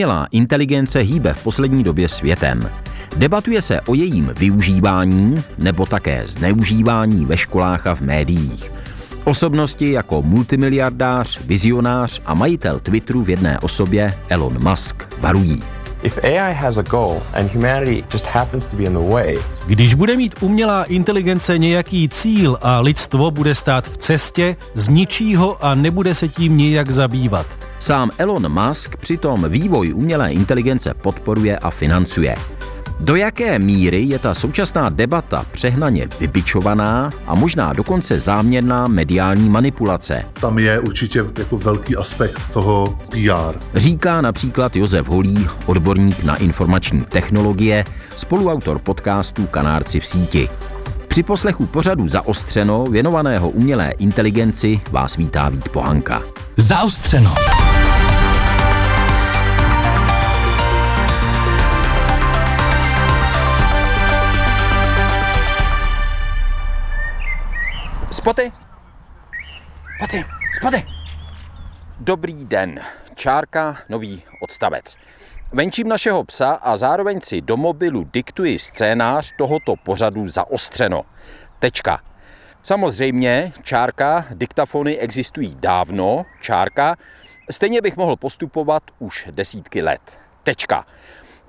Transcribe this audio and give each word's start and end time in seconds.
Umělá 0.00 0.26
inteligence 0.30 1.00
hýbe 1.00 1.34
v 1.34 1.42
poslední 1.42 1.84
době 1.84 2.08
světem. 2.08 2.70
Debatuje 3.16 3.62
se 3.62 3.80
o 3.80 3.94
jejím 3.94 4.32
využívání 4.38 5.34
nebo 5.58 5.86
také 5.86 6.22
zneužívání 6.26 7.26
ve 7.26 7.36
školách 7.36 7.86
a 7.86 7.94
v 7.94 8.00
médiích. 8.00 8.72
Osobnosti 9.24 9.92
jako 9.92 10.22
multimiliardář, 10.22 11.40
vizionář 11.44 12.20
a 12.26 12.34
majitel 12.34 12.80
Twitteru 12.80 13.22
v 13.22 13.30
jedné 13.30 13.58
osobě 13.58 14.14
Elon 14.28 14.68
Musk 14.68 15.20
varují. 15.20 15.62
Když 19.66 19.94
bude 19.94 20.16
mít 20.16 20.34
umělá 20.40 20.84
inteligence 20.84 21.58
nějaký 21.58 22.08
cíl 22.08 22.58
a 22.62 22.80
lidstvo 22.80 23.30
bude 23.30 23.54
stát 23.54 23.88
v 23.88 23.96
cestě, 23.96 24.56
zničí 24.74 25.36
ho 25.36 25.64
a 25.64 25.74
nebude 25.74 26.14
se 26.14 26.28
tím 26.28 26.56
nijak 26.56 26.90
zabývat. 26.90 27.69
Sám 27.82 28.10
Elon 28.18 28.48
Musk 28.48 28.96
přitom 28.96 29.46
vývoj 29.48 29.92
umělé 29.94 30.32
inteligence 30.32 30.94
podporuje 30.94 31.58
a 31.58 31.70
financuje. 31.70 32.34
Do 33.00 33.16
jaké 33.16 33.58
míry 33.58 34.02
je 34.02 34.18
ta 34.18 34.34
současná 34.34 34.88
debata 34.88 35.46
přehnaně 35.52 36.08
vybičovaná 36.20 37.10
a 37.26 37.34
možná 37.34 37.72
dokonce 37.72 38.18
záměrná 38.18 38.86
mediální 38.86 39.48
manipulace? 39.48 40.24
Tam 40.40 40.58
je 40.58 40.80
určitě 40.80 41.24
jako 41.38 41.58
velký 41.58 41.96
aspekt 41.96 42.40
toho 42.52 42.98
PR. 43.10 43.58
Říká 43.74 44.20
například 44.20 44.76
Josef 44.76 45.08
Holý, 45.08 45.48
odborník 45.66 46.22
na 46.22 46.36
informační 46.36 47.04
technologie, 47.04 47.84
spoluautor 48.16 48.78
podcastu 48.78 49.46
Kanárci 49.46 50.00
v 50.00 50.06
síti. 50.06 50.48
Při 51.08 51.22
poslechu 51.22 51.66
pořadu 51.66 52.08
Zaostřeno, 52.08 52.84
věnovaného 52.84 53.50
umělé 53.50 53.90
inteligenci, 53.90 54.80
vás 54.90 55.16
vítá 55.16 55.48
Vít 55.48 55.68
Pohanka. 55.68 56.22
Zaostřeno. 56.56 57.34
Spoty! 68.20 68.52
Spoty! 69.96 70.24
Spoty! 70.56 70.84
Dobrý 71.98 72.44
den. 72.44 72.80
Čárka, 73.14 73.76
nový 73.88 74.22
odstavec. 74.42 74.96
Venčím 75.52 75.88
našeho 75.88 76.24
psa 76.24 76.50
a 76.50 76.76
zároveň 76.76 77.20
si 77.20 77.40
do 77.40 77.56
mobilu 77.56 78.04
diktuji 78.12 78.58
scénář 78.58 79.32
tohoto 79.38 79.74
pořadu 79.76 80.28
zaostřeno. 80.28 81.02
Tečka. 81.58 82.00
Samozřejmě, 82.62 83.52
čárka, 83.62 84.26
diktafony 84.30 84.98
existují 84.98 85.56
dávno, 85.60 86.24
čárka, 86.40 86.96
stejně 87.50 87.80
bych 87.80 87.96
mohl 87.96 88.16
postupovat 88.16 88.82
už 88.98 89.28
desítky 89.30 89.82
let. 89.82 90.18
Tečka. 90.42 90.86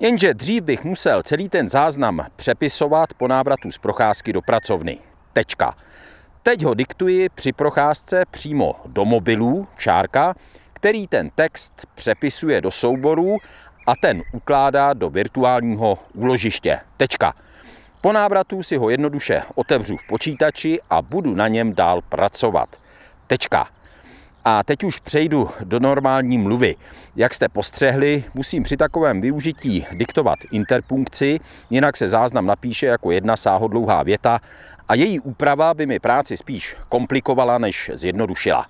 Jenže 0.00 0.34
dřív 0.34 0.62
bych 0.62 0.84
musel 0.84 1.22
celý 1.22 1.48
ten 1.48 1.68
záznam 1.68 2.26
přepisovat 2.36 3.14
po 3.14 3.28
návratu 3.28 3.70
z 3.70 3.78
procházky 3.78 4.32
do 4.32 4.42
pracovny. 4.42 4.98
Tečka. 5.32 5.74
Teď 6.44 6.62
ho 6.64 6.74
diktuji 6.74 7.28
při 7.28 7.52
procházce 7.52 8.24
přímo 8.30 8.76
do 8.86 9.04
mobilu, 9.04 9.68
čárka, 9.78 10.34
který 10.72 11.06
ten 11.06 11.30
text 11.34 11.86
přepisuje 11.94 12.60
do 12.60 12.70
souborů 12.70 13.36
a 13.86 13.96
ten 13.96 14.22
ukládá 14.32 14.92
do 14.92 15.10
virtuálního 15.10 15.98
úložiště. 16.14 16.80
Tečka. 16.96 17.34
Po 18.00 18.12
návratu 18.12 18.62
si 18.62 18.76
ho 18.76 18.90
jednoduše 18.90 19.42
otevřu 19.54 19.96
v 19.96 20.06
počítači 20.06 20.80
a 20.90 21.02
budu 21.02 21.34
na 21.34 21.48
něm 21.48 21.74
dál 21.74 22.02
pracovat. 22.02 22.68
Tečka. 23.26 23.68
A 24.44 24.64
teď 24.64 24.84
už 24.84 24.98
přejdu 24.98 25.50
do 25.64 25.80
normální 25.80 26.38
mluvy. 26.38 26.76
Jak 27.16 27.34
jste 27.34 27.48
postřehli, 27.48 28.24
musím 28.34 28.62
při 28.62 28.76
takovém 28.76 29.20
využití 29.20 29.86
diktovat 29.92 30.38
interpunkci, 30.52 31.40
jinak 31.70 31.96
se 31.96 32.06
záznam 32.06 32.46
napíše 32.46 32.86
jako 32.86 33.10
jedna 33.10 33.36
sáhodlouhá 33.36 34.02
věta 34.02 34.40
a 34.88 34.94
její 34.94 35.20
úprava 35.20 35.74
by 35.74 35.86
mi 35.86 35.98
práci 35.98 36.36
spíš 36.36 36.76
komplikovala, 36.88 37.58
než 37.58 37.90
zjednodušila. 37.94 38.66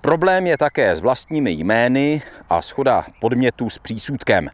Problém 0.00 0.46
je 0.46 0.58
také 0.58 0.96
s 0.96 1.00
vlastními 1.00 1.50
jmény 1.50 2.22
a 2.50 2.62
schoda 2.62 3.04
podmětů 3.20 3.70
s 3.70 3.78
přísudkem, 3.78 4.50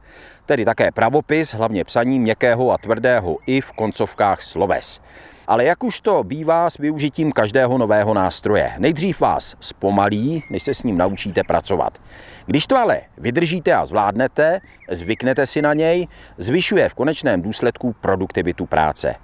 tedy 0.46 0.64
také 0.64 0.92
pravopis, 0.92 1.54
hlavně 1.54 1.84
psaní 1.84 2.20
měkkého 2.20 2.72
a 2.72 2.78
tvrdého 2.78 3.38
i 3.46 3.60
v 3.60 3.72
koncovkách 3.72 4.42
sloves. 4.42 5.00
Ale 5.46 5.64
jak 5.64 5.84
už 5.84 6.00
to 6.00 6.24
bývá 6.24 6.70
s 6.70 6.78
využitím 6.78 7.32
každého 7.32 7.78
nového 7.78 8.14
nástroje, 8.14 8.72
nejdřív 8.78 9.20
vás 9.20 9.56
zpomalí, 9.60 10.44
než 10.50 10.62
se 10.62 10.74
s 10.74 10.82
ním 10.82 10.98
naučíte 10.98 11.44
pracovat. 11.44 11.98
Když 12.46 12.66
to 12.66 12.76
ale 12.76 13.00
vydržíte 13.18 13.72
a 13.72 13.86
zvládnete, 13.86 14.60
zvyknete 14.90 15.46
si 15.46 15.62
na 15.62 15.74
něj, 15.74 16.06
zvyšuje 16.38 16.88
v 16.88 16.94
konečném 16.94 17.42
důsledku 17.42 17.94
produktivitu 18.00 18.66
práce. 18.66 19.14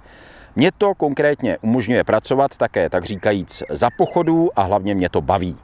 Mě 0.55 0.71
to 0.77 0.95
konkrétně 0.95 1.57
umožňuje 1.61 2.03
pracovat 2.03 2.57
také, 2.57 2.89
tak 2.89 3.03
říkajíc, 3.03 3.63
za 3.69 3.89
pochodu 3.97 4.49
a 4.55 4.63
hlavně 4.63 4.95
mě 4.95 5.09
to 5.09 5.21
baví. 5.21 5.57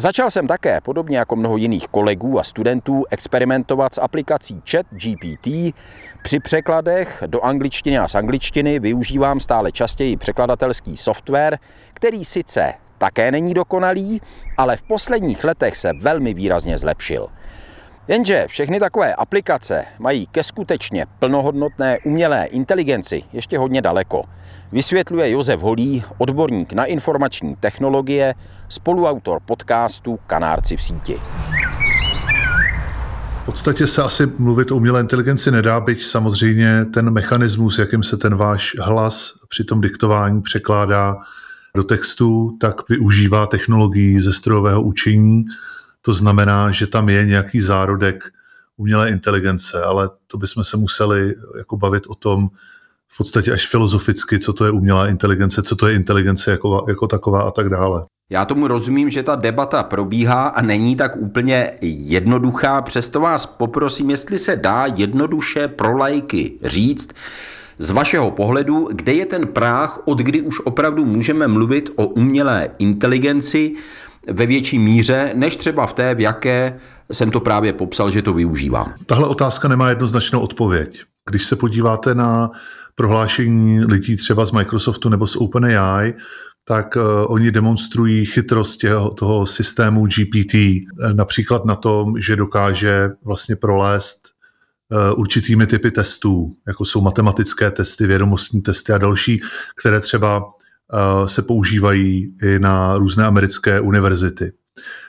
Začal 0.00 0.30
jsem 0.30 0.46
také, 0.46 0.80
podobně 0.80 1.18
jako 1.18 1.36
mnoho 1.36 1.56
jiných 1.56 1.88
kolegů 1.88 2.38
a 2.38 2.44
studentů, 2.44 3.04
experimentovat 3.10 3.94
s 3.94 4.00
aplikací 4.00 4.62
Chat 4.70 4.86
GPT. 4.90 5.74
Při 6.22 6.40
překladech 6.40 7.22
do 7.26 7.40
angličtiny 7.40 7.98
a 7.98 8.08
z 8.08 8.14
angličtiny 8.14 8.78
využívám 8.78 9.40
stále 9.40 9.72
častěji 9.72 10.16
překladatelský 10.16 10.96
software, 10.96 11.58
který 11.94 12.24
sice 12.24 12.74
také 12.98 13.30
není 13.30 13.54
dokonalý, 13.54 14.20
ale 14.56 14.76
v 14.76 14.82
posledních 14.82 15.44
letech 15.44 15.76
se 15.76 15.92
velmi 16.00 16.34
výrazně 16.34 16.78
zlepšil. 16.78 17.28
Jenže 18.08 18.46
všechny 18.48 18.80
takové 18.80 19.14
aplikace 19.14 19.84
mají 19.98 20.26
ke 20.26 20.42
skutečně 20.42 21.06
plnohodnotné 21.18 21.98
umělé 22.04 22.44
inteligenci 22.44 23.22
ještě 23.32 23.58
hodně 23.58 23.82
daleko. 23.82 24.22
Vysvětluje 24.72 25.30
Josef 25.30 25.60
Holý, 25.60 26.04
odborník 26.18 26.72
na 26.72 26.84
informační 26.84 27.56
technologie, 27.56 28.34
spoluautor 28.68 29.40
podcastu 29.46 30.18
Kanárci 30.26 30.76
v 30.76 30.82
síti. 30.82 31.20
V 33.42 33.44
podstatě 33.44 33.86
se 33.86 34.02
asi 34.02 34.26
mluvit 34.38 34.70
o 34.70 34.76
umělé 34.76 35.00
inteligenci 35.00 35.50
nedá, 35.50 35.80
byť 35.80 36.02
samozřejmě 36.02 36.84
ten 36.84 37.10
mechanismus, 37.10 37.78
jakým 37.78 38.02
se 38.02 38.16
ten 38.16 38.34
váš 38.34 38.76
hlas 38.80 39.32
při 39.48 39.64
tom 39.64 39.80
diktování 39.80 40.42
překládá 40.42 41.16
do 41.74 41.84
textu, 41.84 42.56
tak 42.60 42.88
využívá 42.88 43.46
technologií 43.46 44.20
ze 44.20 44.32
strojového 44.32 44.82
učení, 44.82 45.44
to 46.02 46.12
znamená, 46.12 46.70
že 46.70 46.86
tam 46.86 47.08
je 47.08 47.26
nějaký 47.26 47.60
zárodek 47.60 48.24
umělé 48.76 49.10
inteligence, 49.10 49.82
ale 49.82 50.10
to 50.26 50.38
bychom 50.38 50.64
se 50.64 50.76
museli 50.76 51.34
jako 51.58 51.76
bavit 51.76 52.06
o 52.06 52.14
tom 52.14 52.48
v 53.12 53.18
podstatě 53.18 53.52
až 53.52 53.66
filozoficky, 53.66 54.38
co 54.38 54.52
to 54.52 54.64
je 54.64 54.70
umělá 54.70 55.08
inteligence, 55.08 55.62
co 55.62 55.76
to 55.76 55.86
je 55.86 55.94
inteligence 55.94 56.50
jako, 56.50 56.84
jako 56.88 57.06
taková 57.06 57.42
a 57.42 57.50
tak 57.50 57.68
dále. 57.68 58.04
Já 58.30 58.44
tomu 58.44 58.68
rozumím, 58.68 59.10
že 59.10 59.22
ta 59.22 59.36
debata 59.36 59.82
probíhá 59.82 60.48
a 60.48 60.62
není 60.62 60.96
tak 60.96 61.16
úplně 61.16 61.70
jednoduchá, 61.82 62.82
přesto 62.82 63.20
vás 63.20 63.46
poprosím, 63.46 64.10
jestli 64.10 64.38
se 64.38 64.56
dá 64.56 64.86
jednoduše 64.96 65.68
pro 65.68 65.96
lajky 65.96 66.52
říct, 66.64 67.10
z 67.78 67.90
vašeho 67.90 68.30
pohledu, 68.30 68.88
kde 68.92 69.12
je 69.12 69.26
ten 69.26 69.46
práh, 69.46 70.00
od 70.04 70.18
kdy 70.18 70.40
už 70.40 70.60
opravdu 70.64 71.04
můžeme 71.04 71.48
mluvit 71.48 71.90
o 71.96 72.06
umělé 72.06 72.70
inteligenci 72.78 73.74
ve 74.30 74.46
větší 74.46 74.78
míře, 74.78 75.32
než 75.34 75.56
třeba 75.56 75.86
v 75.86 75.92
té, 75.92 76.14
v 76.14 76.20
jaké 76.20 76.80
jsem 77.12 77.30
to 77.30 77.40
právě 77.40 77.72
popsal, 77.72 78.10
že 78.10 78.22
to 78.22 78.32
využívám? 78.32 78.92
Tahle 79.06 79.28
otázka 79.28 79.68
nemá 79.68 79.88
jednoznačnou 79.88 80.40
odpověď. 80.40 81.00
Když 81.30 81.44
se 81.44 81.56
podíváte 81.56 82.14
na 82.14 82.50
prohlášení 82.98 83.84
lidí 83.84 84.16
třeba 84.16 84.44
z 84.44 84.52
Microsoftu 84.52 85.08
nebo 85.08 85.26
z 85.26 85.36
OpenAI, 85.36 86.14
tak 86.64 86.96
uh, 86.96 87.02
oni 87.28 87.50
demonstrují 87.50 88.24
chytrost 88.24 88.76
těho, 88.76 89.10
toho 89.10 89.46
systému 89.46 90.06
GPT, 90.06 90.54
například 91.12 91.64
na 91.64 91.74
tom, 91.74 92.20
že 92.20 92.36
dokáže 92.36 93.10
vlastně 93.24 93.56
prolézt 93.56 94.28
uh, 94.90 95.20
určitými 95.20 95.66
typy 95.66 95.90
testů, 95.90 96.52
jako 96.66 96.84
jsou 96.84 97.00
matematické 97.00 97.70
testy, 97.70 98.06
vědomostní 98.06 98.62
testy 98.62 98.92
a 98.92 98.98
další, 98.98 99.40
které 99.76 100.00
třeba 100.00 100.42
Eh, 100.94 101.28
se 101.28 101.42
používají 101.42 102.34
i 102.42 102.58
na 102.58 102.98
různé 102.98 103.26
americké 103.26 103.80
univerzity. 103.80 104.52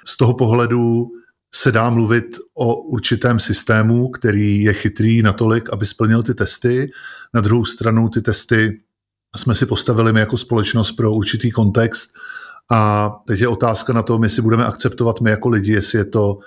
Z 0.07 0.17
toho 0.17 0.33
pohledu 0.33 1.07
se 1.53 1.71
dá 1.71 1.89
mluvit 1.89 2.25
o 2.53 2.75
určitém 2.75 3.39
systému, 3.39 4.09
který 4.09 4.63
je 4.63 4.73
chytrý 4.73 5.21
natolik, 5.21 5.69
aby 5.73 5.85
splnil 5.85 6.23
ty 6.23 6.33
testy. 6.33 6.91
Na 7.33 7.41
druhou 7.41 7.65
stranu 7.65 8.09
ty 8.09 8.21
testy 8.21 8.79
jsme 9.35 9.55
si 9.55 9.65
postavili 9.65 10.13
my 10.13 10.19
jako 10.19 10.37
společnost 10.37 10.91
pro 10.91 11.13
určitý 11.13 11.51
kontext 11.51 12.09
a 12.71 13.11
teď 13.27 13.39
je 13.39 13.47
otázka 13.47 13.93
na 13.93 14.03
tom, 14.03 14.23
jestli 14.23 14.41
budeme 14.41 14.65
akceptovat 14.65 15.21
my 15.21 15.29
jako 15.29 15.49
lidi, 15.49 15.71
jestli 15.71 15.97
je 15.97 16.05
to, 16.05 16.39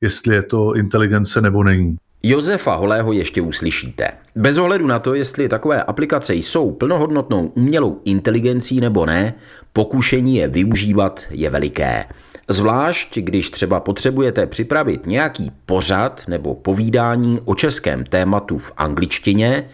jestli 0.00 0.34
je 0.34 0.42
to 0.42 0.74
inteligence 0.74 1.40
nebo 1.40 1.64
není. 1.64 1.96
Josefa 2.22 2.74
Holého 2.74 3.12
ještě 3.12 3.42
uslyšíte. 3.42 4.08
Bez 4.36 4.58
ohledu 4.58 4.86
na 4.86 4.98
to, 4.98 5.14
jestli 5.14 5.48
takové 5.48 5.82
aplikace 5.82 6.34
jsou 6.34 6.70
plnohodnotnou 6.70 7.46
umělou 7.46 8.00
inteligencí 8.04 8.80
nebo 8.80 9.06
ne, 9.06 9.34
pokušení 9.72 10.36
je 10.36 10.48
využívat 10.48 11.20
je 11.30 11.50
veliké. 11.50 12.04
Zvlášť, 12.52 13.18
když 13.18 13.50
třeba 13.50 13.80
potřebujete 13.80 14.46
připravit 14.46 15.06
nějaký 15.06 15.52
pořad 15.66 16.24
nebo 16.28 16.54
povídání 16.54 17.40
o 17.44 17.54
českém 17.54 18.04
tématu 18.04 18.58
v 18.58 18.72
angličtině, 18.76 19.68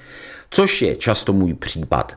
což 0.50 0.82
je 0.82 0.96
často 0.96 1.32
můj 1.32 1.55
případ. 1.55 2.17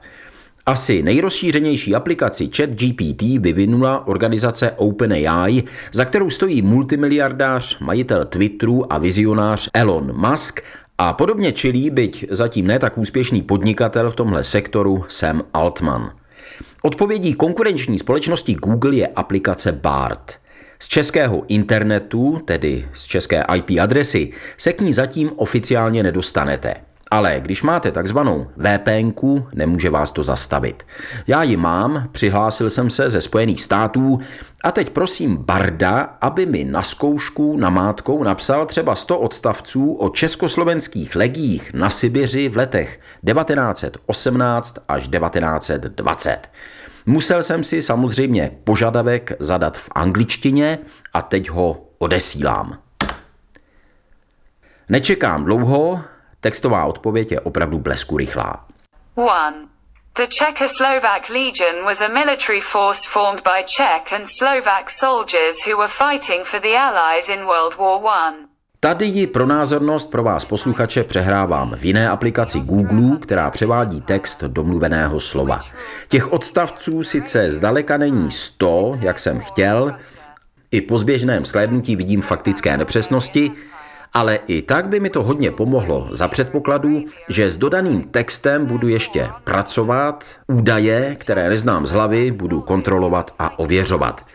Asi 0.66 1.04
nejrozšířenější 1.04 1.96
aplikaci 1.96 2.50
ChatGPT 2.56 3.22
vyvinula 3.22 4.08
organizace 4.08 4.72
OpenAI, 4.72 5.64
za 5.92 6.06
kterou 6.06 6.30
stojí 6.30 6.62
multimiliardář, 6.62 7.80
majitel 7.80 8.26
Twitteru 8.26 8.94
a 8.94 8.98
vizionář 8.98 9.70
Elon 9.74 10.30
Musk 10.30 10.62
a 10.98 11.14
podobně 11.14 11.52
čilí, 11.52 11.90
byť 11.90 12.26
zatím 12.30 12.68
ne 12.68 12.80
tak 12.80 12.98
úspěšný 12.98 13.42
podnikatel 13.42 14.12
v 14.12 14.16
tomhle 14.16 14.44
sektoru 14.44 15.06
Sam 15.08 15.42
Altman. 15.54 16.12
Odpovědí 16.82 17.34
konkurenční 17.34 18.00
společnosti 18.00 18.54
Google 18.54 18.96
je 18.96 19.08
aplikace 19.08 19.72
BART. 19.72 20.40
Z 20.82 20.88
českého 20.88 21.44
internetu, 21.48 22.42
tedy 22.46 22.88
z 22.94 23.04
české 23.04 23.44
IP 23.56 23.80
adresy, 23.82 24.32
se 24.58 24.74
k 24.74 24.82
ní 24.82 24.94
zatím 24.94 25.32
oficiálně 25.36 26.04
nedostanete. 26.04 26.74
Ale 27.12 27.40
když 27.40 27.64
máte 27.64 27.92
takzvanou 27.92 28.48
VPN, 28.58 29.12
nemůže 29.54 29.90
vás 29.90 30.12
to 30.12 30.24
zastavit. 30.24 30.84
Já 31.28 31.44
ji 31.44 31.58
mám, 31.58 32.10
přihlásil 32.12 32.70
jsem 32.70 32.90
se 32.90 33.10
ze 33.10 33.22
Spojených 33.22 33.62
států 33.62 34.20
a 34.64 34.72
teď 34.72 34.90
prosím 34.90 35.38
Barda, 35.38 36.18
aby 36.22 36.46
mi 36.46 36.64
na 36.64 36.82
zkoušku 36.82 37.58
namátkou 37.58 38.24
napsal 38.24 38.66
třeba 38.66 38.96
100 38.96 39.20
odstavců 39.20 39.94
o 39.94 40.10
československých 40.10 41.16
legích 41.16 41.74
na 41.74 41.90
Sibiři 41.90 42.50
v 42.50 42.58
letech 42.58 43.00
1918 43.26 44.78
až 44.88 45.08
1920. 45.08 46.50
Musel 47.10 47.44
jsem 47.44 47.64
si 47.64 47.82
samozřejmě 47.82 48.52
požadavek 48.64 49.32
zadat 49.40 49.78
v 49.78 49.90
angličtině 49.96 50.80
a 51.14 51.22
teď 51.22 51.50
ho 51.50 51.86
odesílám. 51.98 52.82
Nečekám 54.90 55.46
dlouho, 55.46 56.02
Textová 56.40 56.86
odpověď 56.86 57.32
je 57.32 57.40
opravdu 57.40 57.80
blesku 57.80 58.18
rychlá. 58.18 58.66
1. 59.18 59.54
The 60.16 60.28
Czechoslovak 60.28 61.30
Legion 61.30 61.86
was 61.86 62.02
a 62.02 62.08
military 62.08 62.62
force 62.62 63.10
formed 63.10 63.44
by 63.44 63.64
Czech 63.66 64.14
and 64.14 64.26
Slovak 64.28 64.90
soldiers 64.90 65.68
who 65.68 65.78
were 65.78 65.88
fighting 65.88 66.46
for 66.46 66.60
the 66.60 66.78
Allies 66.78 67.30
in 67.30 67.40
World 67.40 67.78
War 67.78 68.02
I. 68.06 68.49
Tady 68.82 69.06
ji 69.06 69.28
pro 69.28 69.46
názornost 69.46 70.12
pro 70.12 70.24
vás 70.24 70.46
posluchače 70.46 71.04
přehrávám 71.04 71.76
v 71.76 71.86
jiné 71.86 72.10
aplikaci 72.10 72.60
Google, 72.60 73.18
která 73.18 73.50
převádí 73.50 74.02
text 74.02 74.44
do 74.44 74.64
mluveného 74.64 75.20
slova. 75.20 75.60
Těch 76.08 76.34
odstavců 76.34 77.04
sice 77.04 77.50
zdaleka 77.50 77.98
není 77.98 78.32
100, 78.32 78.98
jak 79.00 79.20
jsem 79.20 79.40
chtěl, 79.40 79.94
i 80.72 80.82
po 80.82 80.98
zběžném 80.98 81.46
sklédnutí 81.46 81.96
vidím 81.96 82.22
faktické 82.22 82.78
nepřesnosti, 82.78 83.52
ale 84.14 84.40
i 84.48 84.62
tak 84.62 84.88
by 84.88 85.00
mi 85.00 85.10
to 85.10 85.24
hodně 85.24 85.52
pomohlo 85.52 86.08
za 86.12 86.28
předpokladu, 86.28 87.06
že 87.30 87.50
s 87.50 87.58
dodaným 87.58 88.04
textem 88.04 88.66
budu 88.66 88.88
ještě 88.88 89.30
pracovat, 89.44 90.26
údaje, 90.48 91.16
které 91.16 91.50
neznám 91.50 91.88
z 91.88 91.92
hlavy, 91.92 92.32
budu 92.32 92.62
kontrolovat 92.62 93.34
a 93.40 93.60
ověřovat. 93.60 94.26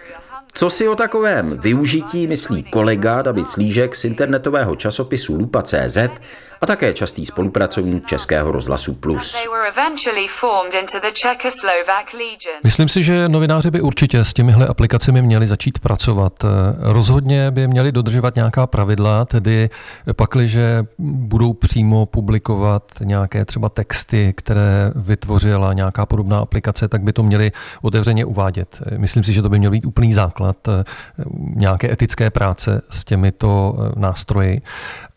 Co 0.56 0.70
si 0.70 0.88
o 0.88 0.96
takovém 0.96 1.58
využití 1.58 2.26
myslí 2.26 2.62
kolega 2.62 3.22
David 3.22 3.48
Slížek 3.48 3.96
z 3.96 4.04
internetového 4.04 4.76
časopisu 4.76 5.34
Lupa.cz 5.34 5.98
a 6.64 6.66
také 6.66 6.92
častý 6.92 7.26
spolupracovník 7.26 8.06
Českého 8.06 8.52
rozhlasu 8.52 8.94
Plus. 8.94 9.36
Myslím 12.64 12.88
si, 12.88 13.02
že 13.02 13.28
novináři 13.28 13.70
by 13.70 13.80
určitě 13.80 14.24
s 14.24 14.32
těmihle 14.32 14.66
aplikacemi 14.66 15.22
měli 15.22 15.46
začít 15.46 15.78
pracovat. 15.78 16.44
Rozhodně 16.78 17.50
by 17.50 17.68
měli 17.68 17.92
dodržovat 17.92 18.34
nějaká 18.34 18.66
pravidla, 18.66 19.24
tedy 19.24 19.70
pakliže 20.16 20.84
budou 20.98 21.52
přímo 21.52 22.06
publikovat 22.06 22.82
nějaké 23.02 23.44
třeba 23.44 23.68
texty, 23.68 24.34
které 24.36 24.92
vytvořila 24.94 25.72
nějaká 25.72 26.06
podobná 26.06 26.38
aplikace, 26.38 26.88
tak 26.88 27.02
by 27.02 27.12
to 27.12 27.22
měli 27.22 27.52
otevřeně 27.82 28.24
uvádět. 28.24 28.82
Myslím 28.96 29.24
si, 29.24 29.32
že 29.32 29.42
to 29.42 29.48
by 29.48 29.58
měl 29.58 29.70
být 29.70 29.86
úplný 29.86 30.12
základ 30.12 30.56
nějaké 31.56 31.92
etické 31.92 32.30
práce 32.30 32.82
s 32.90 33.04
těmito 33.04 33.76
nástroji. 33.96 34.62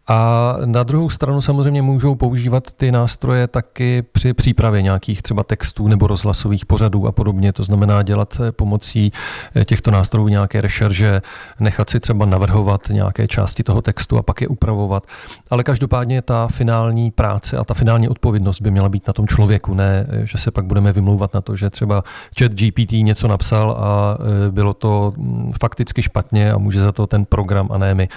A 0.09 0.53
na 0.65 0.83
druhou 0.83 1.09
stranu 1.09 1.41
samozřejmě 1.41 1.81
můžou 1.81 2.15
používat 2.15 2.71
ty 2.77 2.91
nástroje 2.91 3.47
taky 3.47 4.03
při 4.11 4.33
přípravě 4.33 4.81
nějakých 4.81 5.21
třeba 5.21 5.43
textů 5.43 5.87
nebo 5.87 6.07
rozhlasových 6.07 6.65
pořadů 6.65 7.07
a 7.07 7.11
podobně. 7.11 7.53
To 7.53 7.63
znamená 7.63 8.03
dělat 8.03 8.37
eh, 8.39 8.51
pomocí 8.51 9.11
eh, 9.55 9.65
těchto 9.65 9.91
nástrojů 9.91 10.27
nějaké 10.27 10.61
rešerže, 10.61 11.21
nechat 11.59 11.89
si 11.89 11.99
třeba 11.99 12.25
navrhovat 12.25 12.81
nějaké 12.89 13.27
části 13.27 13.63
toho 13.63 13.81
textu 13.81 14.17
a 14.17 14.23
pak 14.23 14.41
je 14.41 14.47
upravovat. 14.47 15.03
Ale 15.49 15.63
každopádně 15.63 16.21
ta 16.21 16.47
finální 16.47 17.11
práce 17.11 17.57
a 17.57 17.63
ta 17.63 17.73
finální 17.73 18.09
odpovědnost 18.09 18.61
by 18.61 18.71
měla 18.71 18.89
být 18.89 19.07
na 19.07 19.13
tom 19.13 19.27
člověku, 19.27 19.73
ne, 19.73 20.07
eh, 20.09 20.25
že 20.25 20.37
se 20.37 20.51
pak 20.51 20.65
budeme 20.65 20.91
vymlouvat 20.91 21.33
na 21.33 21.41
to, 21.41 21.55
že 21.55 21.69
třeba 21.69 22.03
chat 22.39 22.51
GPT 22.51 22.91
něco 22.91 23.27
napsal 23.27 23.71
a 23.71 24.17
bylo 24.51 24.73
to 24.73 25.13
mm, 25.17 25.53
fakticky 25.61 26.03
špatně 26.03 26.51
a 26.51 26.57
může 26.57 26.79
za 26.79 26.91
to 26.91 27.07
ten 27.07 27.25
program 27.25 27.67
a 27.71 27.77
ne 27.77 27.93
my. 27.93 28.09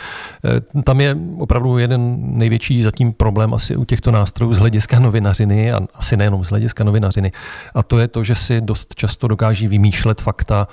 Tam 0.84 1.00
je 1.00 1.16
opravdu 1.38 1.79
jeden 1.80 2.18
největší 2.38 2.82
zatím 2.82 3.12
problém 3.12 3.54
asi 3.54 3.76
u 3.76 3.84
těchto 3.84 4.10
nástrojů 4.10 4.54
z 4.54 4.58
hlediska 4.58 4.98
novinařiny 4.98 5.72
a 5.72 5.80
asi 5.94 6.16
nejenom 6.16 6.44
z 6.44 6.48
hlediska 6.48 6.84
novinařiny. 6.84 7.32
A 7.74 7.82
to 7.82 7.98
je 7.98 8.08
to, 8.08 8.24
že 8.24 8.34
si 8.34 8.60
dost 8.60 8.94
často 8.94 9.28
dokáží 9.28 9.68
vymýšlet 9.68 10.20
fakta 10.20 10.68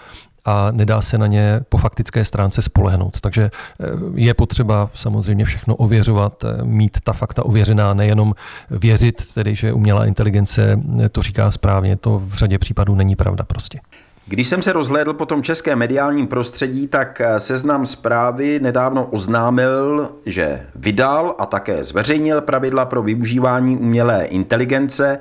a 0.46 0.72
nedá 0.72 1.02
se 1.02 1.18
na 1.18 1.28
ně 1.28 1.60
po 1.70 1.78
faktické 1.78 2.26
stránce 2.26 2.62
spolehnout. 2.62 3.22
Takže 3.22 3.44
eh, 3.44 3.86
je 4.16 4.34
potřeba 4.34 4.90
samozřejmě 4.94 5.46
všechno 5.46 5.76
ověřovat, 5.76 6.44
eh, 6.44 6.64
mít 6.64 6.98
ta 7.04 7.14
fakta 7.14 7.46
ověřená, 7.46 7.94
nejenom 7.94 8.36
věřit, 8.70 9.34
tedy 9.34 9.56
že 9.56 9.74
umělá 9.74 10.06
inteligence 10.06 10.80
to 11.12 11.22
říká 11.22 11.52
správně, 11.52 11.96
to 11.96 12.20
v 12.20 12.34
řadě 12.34 12.60
případů 12.60 12.96
není 12.96 13.16
pravda 13.16 13.44
prostě. 13.44 13.80
Když 14.30 14.48
jsem 14.48 14.62
se 14.62 14.74
rozhlédl 14.74 15.14
po 15.14 15.26
tom 15.26 15.44
českém 15.44 15.80
mediálním 15.80 16.28
prostředí, 16.28 16.88
tak 16.88 17.22
eh, 17.22 17.40
seznam 17.40 17.86
zprávy 17.86 18.60
nedávno 18.60 19.06
oznámil, 19.12 20.12
že 20.26 20.68
vydal 20.76 21.36
a 21.40 21.46
také 21.46 21.84
zveřejnil 21.84 22.42
pravidla 22.42 22.86
pro 22.86 23.04
využívání 23.04 23.78
umělé 23.78 24.26
inteligence. 24.26 25.20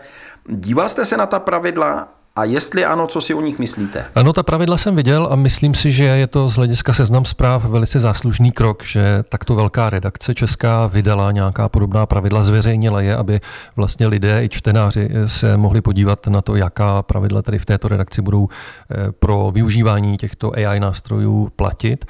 Díval 0.49 0.89
jste 0.89 1.05
se 1.05 1.17
na 1.17 1.27
ta 1.27 1.39
pravidla 1.39 2.09
a 2.37 2.45
jestli 2.45 2.85
ano, 2.85 3.07
co 3.07 3.21
si 3.21 3.35
o 3.35 3.41
nich 3.41 3.59
myslíte? 3.59 4.05
Ano, 4.15 4.33
ta 4.33 4.43
pravidla 4.43 4.79
jsem 4.79 4.97
viděl 4.97 5.29
a 5.31 5.37
myslím 5.37 5.75
si, 5.75 5.91
že 5.91 6.05
je 6.05 6.27
to 6.27 6.49
z 6.49 6.57
hlediska 6.57 6.93
seznam 6.93 7.25
zpráv 7.25 7.65
velice 7.65 8.01
záslužný 8.01 8.53
krok, 8.53 8.85
že 8.85 9.25
takto 9.29 9.55
velká 9.55 9.91
redakce 9.91 10.35
česká 10.35 10.87
vydala 10.87 11.33
nějaká 11.33 11.69
podobná 11.69 12.07
pravidla, 12.07 12.43
zveřejnila 12.43 13.01
je, 13.01 13.17
aby 13.17 13.41
vlastně 13.77 14.07
lidé 14.07 14.45
i 14.45 14.49
čtenáři 14.49 15.11
se 15.27 15.57
mohli 15.57 15.81
podívat 15.81 16.27
na 16.27 16.43
to, 16.43 16.57
jaká 16.57 17.03
pravidla 17.03 17.43
tady 17.43 17.59
v 17.59 17.67
této 17.67 17.89
redakci 17.89 18.23
budou 18.23 18.49
eh, 18.49 19.13
pro 19.13 19.51
využívání 19.55 20.17
těchto 20.17 20.53
AI 20.53 20.81
nástrojů 20.81 21.49
platit. 21.57 22.05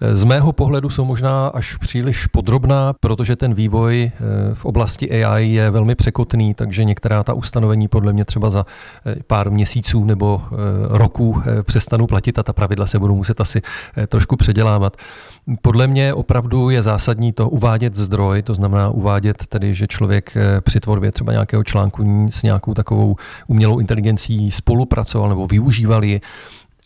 Eh, 0.00 0.16
z 0.16 0.24
mého 0.24 0.52
pohledu 0.52 0.90
jsou 0.90 1.04
možná 1.04 1.48
až 1.48 1.76
příliš 1.76 2.26
podrobná, 2.26 2.92
protože 3.00 3.36
ten 3.36 3.54
vývoj 3.54 4.12
eh, 4.14 4.54
v 4.54 4.64
oblasti 4.64 5.24
AI 5.24 5.46
je 5.46 5.70
velmi 5.70 5.94
překotný, 5.94 6.54
takže 6.54 6.84
některá 6.84 7.22
ta 7.22 7.32
ustanovení 7.32 7.88
podle 7.88 8.12
mě 8.12 8.24
třeba 8.24 8.50
za 8.50 8.66
pár 9.26 9.50
měsíců 9.50 9.69
měsíců 9.74 10.04
nebo 10.04 10.42
eh, 10.44 10.56
roků 10.88 11.42
eh, 11.44 11.62
přestanou 11.62 12.06
platit 12.06 12.38
a 12.38 12.42
ta 12.42 12.52
pravidla 12.52 12.86
se 12.86 12.98
budou 12.98 13.16
muset 13.16 13.40
asi 13.40 13.62
eh, 13.96 14.06
trošku 14.06 14.36
předělávat. 14.36 14.96
Podle 15.62 15.86
mě 15.86 16.14
opravdu 16.14 16.70
je 16.70 16.82
zásadní 16.82 17.32
to 17.32 17.48
uvádět 17.48 17.96
zdroj, 17.96 18.42
to 18.42 18.54
znamená 18.54 18.90
uvádět 18.90 19.46
tedy, 19.46 19.74
že 19.74 19.86
člověk 19.86 20.34
při 20.60 20.80
tvorbě 20.80 21.10
třeba 21.10 21.32
nějakého 21.32 21.64
článku 21.64 22.26
s 22.30 22.42
nějakou 22.42 22.74
takovou 22.74 23.16
umělou 23.46 23.78
inteligencí 23.78 24.50
spolupracoval 24.50 25.28
nebo 25.28 25.46
využíval 25.46 26.04
ji 26.04 26.20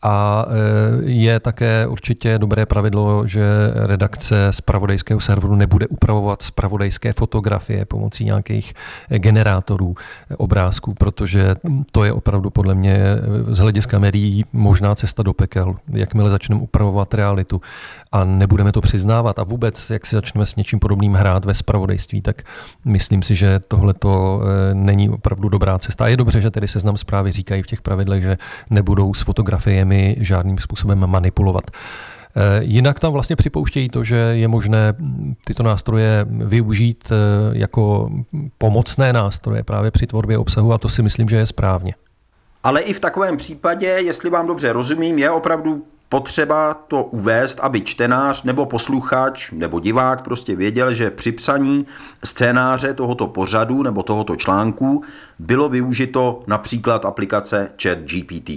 a 0.04 0.46
e, 0.48 1.10
je 1.10 1.40
také 1.40 1.86
určitě 1.86 2.38
dobré 2.38 2.66
pravidlo, 2.66 3.26
že 3.26 3.44
redakce 3.74 4.48
z 4.50 4.60
pravodejského 4.60 5.20
serveru 5.20 5.54
nebude 5.54 5.86
upravovat 5.86 6.42
spravodajské 6.42 7.12
fotografie 7.12 7.84
pomocí 7.84 8.24
nějakých 8.24 8.74
generátorů 9.08 9.94
obrázků, 10.36 10.94
protože 10.94 11.54
to 11.92 12.04
je 12.04 12.12
opravdu 12.12 12.50
podle 12.50 12.74
mě 12.74 12.98
z 13.48 13.58
hlediska 13.58 13.98
médií 13.98 14.44
možná 14.52 14.94
cesta 14.94 15.22
do 15.22 15.32
pekel, 15.32 15.76
jakmile 15.92 16.30
začneme 16.30 16.60
upravovat 16.60 17.14
realitu 17.14 17.60
a 18.12 18.24
nebudeme 18.24 18.72
to 18.72 18.80
přiznávat 18.80 19.38
a 19.38 19.44
vůbec, 19.44 19.90
jak 19.90 20.06
si 20.06 20.16
začneme 20.16 20.46
s 20.46 20.56
něčím 20.56 20.78
podobným 20.78 21.14
hrát 21.14 21.44
ve 21.44 21.54
spravodajství, 21.54 22.20
tak 22.22 22.42
myslím 22.84 23.22
si, 23.22 23.34
že 23.34 23.60
tohle 23.68 23.94
to 23.94 24.40
e, 24.42 24.74
není 24.74 25.08
opravdu 25.08 25.48
dobrá 25.48 25.78
cesta. 25.78 26.04
A 26.04 26.08
je 26.08 26.16
dobře, 26.16 26.40
že 26.40 26.50
tedy 26.50 26.68
seznam 26.68 26.96
zprávy 26.96 27.32
říkají 27.32 27.62
v 27.62 27.66
těch 27.66 27.82
pravidlech, 27.82 28.22
že 28.22 28.38
nebudou 28.70 29.14
s 29.14 29.22
fotografiemi 29.22 29.93
nimi 29.94 30.16
žádným 30.20 30.58
způsobem 30.58 31.06
manipulovat. 31.06 31.64
Eh, 32.36 32.64
jinak 32.64 33.00
tam 33.00 33.12
vlastně 33.12 33.36
připouštějí 33.36 33.88
to, 33.88 34.04
že 34.04 34.16
je 34.16 34.48
možné 34.48 34.94
tyto 35.46 35.62
nástroje 35.62 36.26
využít 36.28 37.08
eh, 37.10 37.58
jako 37.58 38.10
pomocné 38.58 39.12
nástroje 39.12 39.62
právě 39.62 39.90
při 39.90 40.06
tvorbě 40.06 40.38
obsahu 40.38 40.72
a 40.72 40.78
to 40.78 40.88
si 40.88 41.02
myslím, 41.02 41.28
že 41.28 41.36
je 41.36 41.46
správně. 41.46 41.94
Ale 42.62 42.80
i 42.80 42.92
v 42.92 43.00
takovém 43.00 43.36
případě, 43.36 43.86
jestli 43.86 44.30
vám 44.30 44.46
dobře 44.46 44.72
rozumím, 44.72 45.18
je 45.18 45.30
opravdu 45.30 45.84
potřeba 46.08 46.74
to 46.74 47.04
uvést, 47.04 47.60
aby 47.60 47.80
čtenář 47.80 48.42
nebo 48.42 48.66
posluchač 48.66 49.50
nebo 49.50 49.80
divák 49.80 50.22
prostě 50.22 50.56
věděl, 50.56 50.94
že 50.94 51.10
při 51.10 51.32
psaní 51.32 51.86
scénáře 52.24 52.94
tohoto 52.94 53.26
pořadu 53.26 53.82
nebo 53.82 54.02
tohoto 54.02 54.36
článku 54.36 55.02
bylo 55.38 55.68
využito 55.68 56.40
například 56.46 57.04
aplikace 57.04 57.70
ChatGPT. 57.82 58.50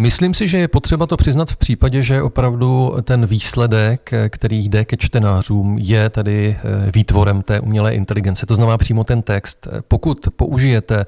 Myslím 0.00 0.34
si, 0.34 0.48
že 0.48 0.58
je 0.58 0.68
potřeba 0.68 1.06
to 1.06 1.16
přiznat 1.16 1.50
v 1.50 1.56
případě, 1.56 2.02
že 2.02 2.22
opravdu 2.22 2.96
ten 3.02 3.26
výsledek, 3.26 4.12
který 4.28 4.68
jde 4.68 4.84
ke 4.84 4.96
čtenářům, 4.96 5.78
je 5.78 6.10
tady 6.10 6.56
eh, 6.58 6.90
výtvorem 6.90 7.42
té 7.42 7.60
umělé 7.60 7.94
inteligence. 7.94 8.46
To 8.46 8.54
znamená 8.54 8.78
přímo 8.78 9.04
ten 9.04 9.22
text. 9.22 9.68
Pokud 9.88 10.28
použijete 10.36 11.00
eh, 11.00 11.06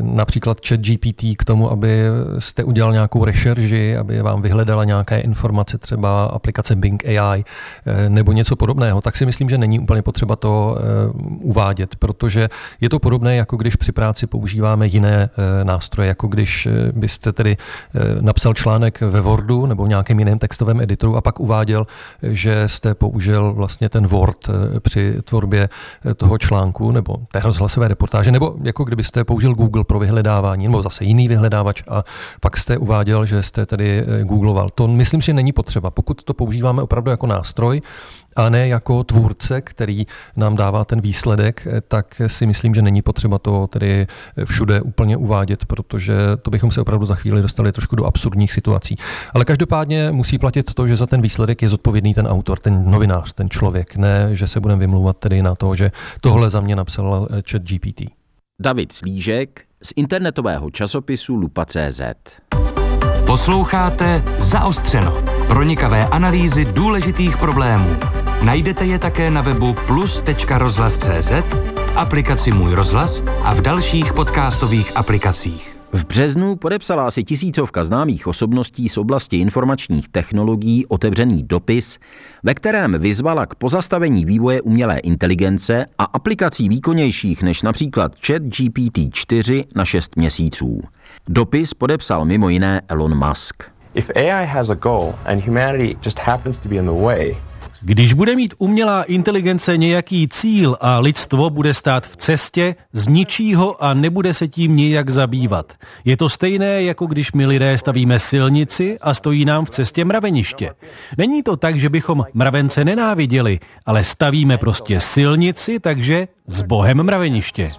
například 0.00 0.58
chat 0.68 0.80
GPT 0.80 1.22
k 1.38 1.44
tomu, 1.44 1.70
aby 1.70 2.00
jste 2.38 2.64
udělal 2.64 2.92
nějakou 2.92 3.24
rešerži, 3.24 3.96
aby 3.96 4.22
vám 4.22 4.42
vyhledala 4.42 4.84
nějaké 4.84 5.20
informace, 5.20 5.78
třeba 5.78 6.24
aplikace 6.24 6.76
Bing 6.76 7.04
AI 7.04 7.44
eh, 7.86 8.10
nebo 8.10 8.32
něco 8.32 8.56
podobného, 8.56 9.00
tak 9.00 9.16
si 9.16 9.26
myslím, 9.26 9.48
že 9.48 9.58
není 9.58 9.80
úplně 9.80 10.02
potřeba 10.02 10.36
to 10.36 10.78
uvádět, 11.40 11.96
protože 11.96 12.48
je 12.80 12.88
to 12.88 12.98
podobné, 12.98 13.36
jako 13.36 13.56
když 13.56 13.76
při 13.76 13.92
práci 13.92 14.26
používáme 14.26 14.86
jiné 14.86 15.30
nástroje, 15.62 16.08
jako 16.08 16.26
když 16.26 16.68
byste 16.92 17.32
tedy 17.32 17.56
napsal 18.20 18.54
článek 18.54 19.00
ve 19.00 19.20
Wordu 19.20 19.66
nebo 19.66 19.84
v 19.84 19.88
nějakém 19.88 20.18
jiném 20.18 20.38
textovém 20.38 20.80
editoru 20.80 21.16
a 21.16 21.20
pak 21.20 21.40
uváděl, 21.40 21.86
že 22.22 22.68
jste 22.68 22.94
použil 22.94 23.52
vlastně 23.54 23.88
ten 23.88 24.06
Word 24.06 24.48
eh, 24.48 24.80
při 24.80 25.16
tvorbě 25.24 25.68
eh, 26.10 26.14
toho 26.14 26.38
článku 26.38 26.92
nebo 26.92 27.16
té 27.32 27.40
rozhlasové 27.40 27.88
reportáže, 27.88 28.32
nebo 28.32 28.54
jako 28.62 28.84
kdybyste 28.84 29.24
použil 29.24 29.54
Google 29.54 29.84
pro 29.84 29.98
vyhledávání, 29.98 30.66
nebo 30.66 30.82
zase 30.82 31.04
jiný 31.04 31.28
vyhledávač 31.28 31.82
a 31.88 32.04
pak 32.40 32.56
jste 32.56 32.78
uváděl, 32.78 33.26
že 33.26 33.42
jste 33.42 33.66
tedy 33.66 34.04
googloval. 34.22 34.68
To 34.74 34.88
myslím, 34.88 35.20
že 35.20 35.32
není 35.34 35.52
potřeba. 35.52 35.90
Pokud 35.90 36.24
to 36.24 36.34
používáme 36.34 36.82
opravdu 36.82 37.10
jako 37.10 37.26
nástroj, 37.26 37.80
a 38.36 38.48
ne 38.48 38.68
jako 38.68 39.04
tvůrce, 39.04 39.60
který 39.60 40.06
nám 40.36 40.56
dává 40.56 40.84
ten 40.84 41.00
výsledek, 41.00 41.66
tak 41.88 42.22
si 42.26 42.46
myslím, 42.46 42.74
že 42.74 42.82
není 42.82 43.02
potřeba 43.02 43.38
to 43.38 43.66
tedy 43.66 44.06
všude 44.44 44.80
úplně 44.80 45.16
uvádět, 45.16 45.64
protože 45.64 46.14
to 46.42 46.50
bychom 46.50 46.70
se 46.70 46.80
opravdu 46.80 47.06
za 47.06 47.14
chvíli 47.14 47.42
dostali 47.42 47.72
trošku 47.72 47.96
do 47.96 48.04
absurdních 48.04 48.52
situací. 48.52 48.96
Ale 49.34 49.44
každopádně 49.44 50.12
musí 50.12 50.38
platit 50.38 50.74
to, 50.74 50.88
že 50.88 50.96
za 50.96 51.06
ten 51.06 51.22
výsledek 51.22 51.62
je 51.62 51.68
zodpovědný 51.68 52.14
ten 52.14 52.26
autor, 52.26 52.58
ten 52.58 52.90
novinář, 52.90 53.32
ten 53.32 53.50
člověk, 53.50 53.96
ne, 53.96 54.28
že 54.32 54.46
se 54.46 54.60
budeme 54.60 54.80
vymlouvat 54.80 55.16
tedy 55.16 55.42
na 55.42 55.54
to, 55.54 55.74
že 55.74 55.92
tohle 56.20 56.50
za 56.50 56.60
mě 56.60 56.76
napsal 56.76 57.28
chat 57.50 57.62
GPT. 57.62 58.02
David 58.60 58.92
Slížek 58.92 59.64
z 59.82 59.92
internetového 59.96 60.70
časopisu 60.70 61.34
Lupa.cz 61.34 62.00
Posloucháte 63.26 64.22
Zaostřeno. 64.38 65.22
Pronikavé 65.48 66.06
analýzy 66.06 66.64
důležitých 66.64 67.36
problémů. 67.36 67.96
Najdete 68.44 68.84
je 68.84 68.98
také 68.98 69.30
na 69.30 69.42
webu 69.42 69.74
plus.rozhlas.cz, 69.86 71.32
v 71.76 71.96
aplikaci 71.96 72.52
Můj 72.52 72.74
rozhlas 72.74 73.22
a 73.44 73.54
v 73.54 73.60
dalších 73.60 74.12
podcastových 74.12 74.96
aplikacích. 74.96 75.78
V 75.92 76.06
březnu 76.06 76.56
podepsala 76.56 77.06
asi 77.06 77.24
tisícovka 77.24 77.84
známých 77.84 78.26
osobností 78.26 78.88
z 78.88 78.98
oblasti 78.98 79.36
informačních 79.36 80.08
technologií 80.08 80.86
otevřený 80.86 81.42
dopis, 81.42 81.98
ve 82.42 82.54
kterém 82.54 82.96
vyzvala 82.98 83.46
k 83.46 83.54
pozastavení 83.54 84.24
vývoje 84.24 84.62
umělé 84.62 84.98
inteligence 84.98 85.86
a 85.98 86.04
aplikací 86.04 86.68
výkonnějších 86.68 87.42
než 87.42 87.62
například 87.62 88.12
chat 88.26 88.42
GPT-4 88.42 89.64
na 89.74 89.84
6 89.84 90.16
měsíců. 90.16 90.80
Dopis 91.28 91.74
podepsal 91.74 92.24
mimo 92.24 92.48
jiné 92.48 92.82
Elon 92.88 93.28
Musk. 93.28 93.64
If 93.94 94.10
AI 94.16 94.46
has 94.46 94.70
a 94.70 94.74
goal 94.74 95.14
and 95.24 95.46
humanity 95.46 95.96
just 96.04 96.18
happens 96.18 96.58
to 96.58 96.68
be 96.68 96.76
in 96.76 96.84
the 96.84 97.02
way, 97.02 97.36
když 97.82 98.12
bude 98.12 98.36
mít 98.36 98.54
umělá 98.58 99.02
inteligence 99.02 99.76
nějaký 99.76 100.28
cíl 100.28 100.76
a 100.80 100.98
lidstvo 100.98 101.50
bude 101.50 101.74
stát 101.74 102.06
v 102.06 102.16
cestě, 102.16 102.74
zničí 102.92 103.54
ho 103.54 103.84
a 103.84 103.94
nebude 103.94 104.34
se 104.34 104.48
tím 104.48 104.76
nijak 104.76 105.10
zabývat. 105.10 105.72
Je 106.04 106.16
to 106.16 106.28
stejné, 106.28 106.82
jako 106.82 107.06
když 107.06 107.32
my 107.32 107.46
lidé 107.46 107.78
stavíme 107.78 108.18
silnici 108.18 108.98
a 109.00 109.14
stojí 109.14 109.44
nám 109.44 109.64
v 109.64 109.70
cestě 109.70 110.04
mraveniště. 110.04 110.70
Není 111.18 111.42
to 111.42 111.56
tak, 111.56 111.80
že 111.80 111.88
bychom 111.88 112.24
mravence 112.34 112.84
nenáviděli, 112.84 113.58
ale 113.86 114.04
stavíme 114.04 114.58
prostě 114.58 115.00
silnici, 115.00 115.80
takže 115.80 116.28
s 116.46 116.62
bohem 116.62 117.02
mraveniště. 117.02 117.70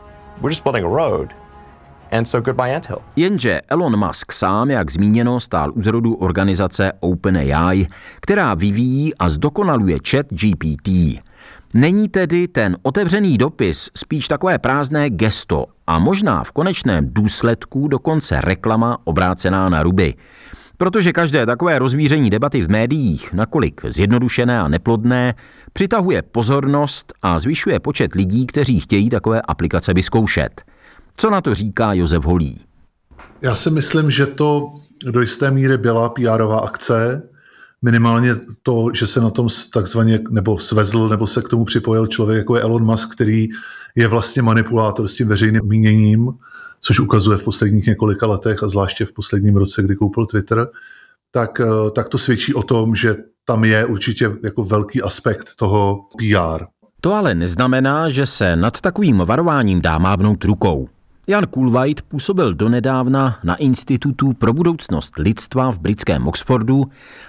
We're 0.41 0.51
just 0.51 0.63
building 0.63 0.85
a 0.85 0.89
road 0.89 1.46
And 2.11 2.25
so 2.25 2.45
goodbye. 2.45 2.81
Jenže 3.15 3.61
Elon 3.67 3.97
Musk 4.07 4.31
sám, 4.31 4.71
jak 4.71 4.91
zmíněno, 4.91 5.39
stál 5.39 5.71
u 5.75 5.81
zrodu 5.81 6.13
organizace 6.13 6.91
OpenAI, 6.99 7.87
která 8.21 8.53
vyvíjí 8.53 9.15
a 9.15 9.29
zdokonaluje 9.29 9.97
chat 10.09 10.25
GPT. 10.29 10.89
Není 11.73 12.09
tedy 12.09 12.47
ten 12.47 12.77
otevřený 12.81 13.37
dopis 13.37 13.89
spíš 13.97 14.27
takové 14.27 14.59
prázdné 14.59 15.09
gesto 15.09 15.65
a 15.87 15.99
možná 15.99 16.43
v 16.43 16.51
konečném 16.51 17.09
důsledku 17.13 17.87
dokonce 17.87 18.41
reklama 18.41 18.97
obrácená 19.03 19.69
na 19.69 19.83
ruby. 19.83 20.13
Protože 20.77 21.13
každé 21.13 21.45
takové 21.45 21.79
rozvíření 21.79 22.29
debaty 22.29 22.61
v 22.61 22.69
médiích, 22.69 23.33
nakolik 23.33 23.81
zjednodušené 23.85 24.61
a 24.61 24.67
neplodné, 24.67 25.35
přitahuje 25.73 26.21
pozornost 26.21 27.13
a 27.21 27.39
zvyšuje 27.39 27.79
počet 27.79 28.15
lidí, 28.15 28.45
kteří 28.45 28.79
chtějí 28.79 29.09
takové 29.09 29.41
aplikace 29.41 29.93
vyzkoušet. 29.93 30.61
Co 31.17 31.29
na 31.29 31.41
to 31.41 31.53
říká 31.53 31.93
Josef 31.93 32.23
Holý? 32.23 32.59
Já 33.41 33.55
si 33.55 33.71
myslím, 33.71 34.11
že 34.11 34.25
to 34.25 34.69
do 35.05 35.21
jisté 35.21 35.51
míry 35.51 35.77
byla 35.77 36.09
PRová 36.09 36.59
akce, 36.59 37.29
minimálně 37.81 38.35
to, 38.63 38.87
že 38.93 39.07
se 39.07 39.21
na 39.21 39.29
tom 39.29 39.47
takzvaně 39.73 40.19
nebo 40.29 40.59
svezl 40.59 41.09
nebo 41.09 41.27
se 41.27 41.41
k 41.41 41.49
tomu 41.49 41.65
připojil 41.65 42.07
člověk 42.07 42.37
jako 42.37 42.55
je 42.55 42.61
Elon 42.61 42.85
Musk, 42.85 43.11
který 43.11 43.47
je 43.95 44.07
vlastně 44.07 44.41
manipulátor 44.41 45.07
s 45.07 45.15
tím 45.15 45.27
veřejným 45.27 45.61
míněním, 45.65 46.29
což 46.81 46.99
ukazuje 46.99 47.37
v 47.37 47.43
posledních 47.43 47.85
několika 47.85 48.27
letech 48.27 48.63
a 48.63 48.67
zvláště 48.67 49.05
v 49.05 49.13
posledním 49.13 49.55
roce, 49.55 49.83
kdy 49.83 49.95
koupil 49.95 50.25
Twitter, 50.25 50.67
tak, 51.31 51.59
eh, 51.59 51.91
tak 51.95 52.09
to 52.09 52.17
svědčí 52.17 52.53
o 52.53 52.63
tom, 52.63 52.95
že 52.95 53.15
tam 53.45 53.63
je 53.63 53.85
určitě 53.85 54.31
jako 54.43 54.63
velký 54.63 55.01
aspekt 55.01 55.55
toho 55.55 55.99
PR. 56.17 56.65
To 57.01 57.13
ale 57.13 57.35
neznamená, 57.35 58.09
že 58.09 58.25
se 58.25 58.55
nad 58.55 58.81
takovým 58.81 59.17
varováním 59.17 59.81
dá 59.81 59.97
mávnout 59.97 60.43
rukou. 60.43 60.89
Jan 61.29 61.47
Kulvajt 61.47 62.01
působil 62.01 62.53
donedávna 62.53 63.39
na 63.43 63.55
Institutu 63.55 64.33
pro 64.33 64.53
budoucnost 64.53 65.17
lidstva 65.17 65.71
v 65.71 65.79
britském 65.79 66.27
Oxfordu 66.27 66.83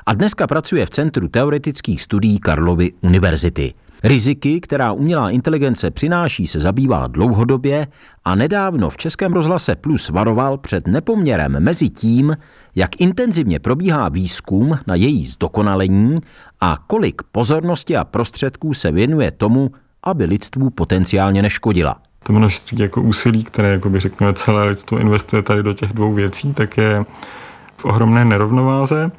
a 0.07 0.15
dneska 0.15 0.47
pracuje 0.47 0.87
v 0.87 0.91
Centru 0.91 1.29
teoretických 1.29 2.03
studií 2.03 2.39
Karlovy 2.39 2.93
univerzity. 3.01 3.75
Riziky, 4.05 4.61
která 4.61 4.93
umělá 4.93 5.31
inteligence 5.31 5.91
přináší, 5.91 6.47
se 6.47 6.61
zabývá 6.61 7.07
dlouhodobě 7.07 7.87
a 8.25 8.35
nedávno 8.35 8.91
v 8.91 8.97
Českém 8.97 9.33
rozhlase 9.33 9.77
Plus 9.77 10.09
varoval 10.09 10.59
před 10.59 10.87
nepoměrem 10.87 11.61
mezi 11.61 11.91
tím, 11.91 12.37
jak 12.75 13.01
intenzivně 13.01 13.59
probíhá 13.59 14.09
výzkum 14.09 14.79
na 14.87 14.95
její 14.95 15.27
zdokonalení 15.27 16.15
a 16.61 16.79
kolik 16.87 17.23
pozornosti 17.33 17.97
a 17.97 18.05
prostředků 18.05 18.75
se 18.75 18.93
věnuje 18.93 19.31
tomu, 19.31 19.71
aby 20.03 20.25
lidstvu 20.25 20.71
potenciálně 20.71 21.43
neškodila 21.43 22.08
to 22.29 22.33
množství 22.33 22.79
jako 22.79 23.03
úsilí, 23.03 23.45
které 23.45 23.69
jako 23.69 23.91
by 23.91 24.01
řekněme 24.01 24.33
celé 24.33 24.65
lidstvo 24.65 24.99
investuje 24.99 25.43
tady 25.43 25.63
do 25.63 25.73
těch 25.73 25.93
dvou 25.93 26.13
věcí, 26.13 26.55
tak 26.55 26.77
je 26.77 27.05
v 27.77 27.85
ohromné 27.85 28.25
nerovnováze, 28.25 29.11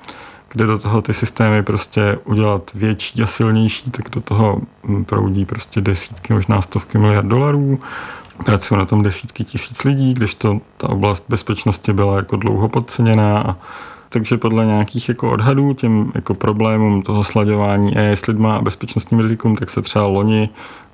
kde 0.52 0.66
do 0.66 0.80
toho 0.80 1.02
ty 1.02 1.14
systémy 1.14 1.64
prostě 1.64 2.20
udělat 2.26 2.72
větší 2.74 3.22
a 3.24 3.28
silnější, 3.28 3.92
tak 3.92 4.10
do 4.10 4.22
toho 4.22 4.62
proudí 5.06 5.46
prostě 5.46 5.82
desítky, 5.82 6.34
možná 6.34 6.62
stovky 6.62 6.98
miliard 6.98 7.28
dolarů. 7.28 7.80
Pracují 8.46 8.78
na 8.78 8.86
tom 8.86 9.04
desítky 9.04 9.44
tisíc 9.44 9.84
lidí, 9.84 10.14
když 10.14 10.36
to 10.36 10.60
ta 10.78 10.90
oblast 10.90 11.26
bezpečnosti 11.30 11.94
byla 11.94 12.18
jako 12.18 12.36
dlouho 12.36 12.70
podceněná 12.70 13.42
a 13.42 13.56
takže 14.10 14.38
podle 14.38 14.66
nějakých 14.66 15.10
jako 15.10 15.32
odhadů 15.32 15.74
těm 15.74 16.12
jako 16.16 16.34
problémům 16.34 17.02
toho 17.02 17.24
slaďování 17.24 17.98
AI 17.98 18.12
s 18.12 18.28
lidma 18.28 18.56
a 18.56 18.62
bezpečnostním 18.62 19.20
rizikům, 19.20 19.56
tak 19.56 19.70
se 19.70 19.82
třeba 19.82 20.06
loni 20.06 20.50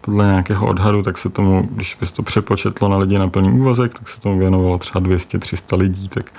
podle 0.06 0.26
nějakého 0.26 0.68
odhadu, 0.68 1.02
tak 1.02 1.18
se 1.18 1.30
tomu, 1.30 1.70
když 1.72 1.96
by 2.00 2.06
se 2.06 2.14
to 2.14 2.24
přepočetlo 2.24 2.90
na 2.90 2.98
lidi 2.98 3.20
na 3.20 3.30
plný 3.30 3.60
úvazek, 3.60 4.00
tak 4.00 4.10
se 4.10 4.20
tomu 4.20 4.40
věnovalo 4.40 4.78
třeba 4.78 5.02
200-300 5.02 5.78
lidí, 5.78 6.08
tak, 6.08 6.32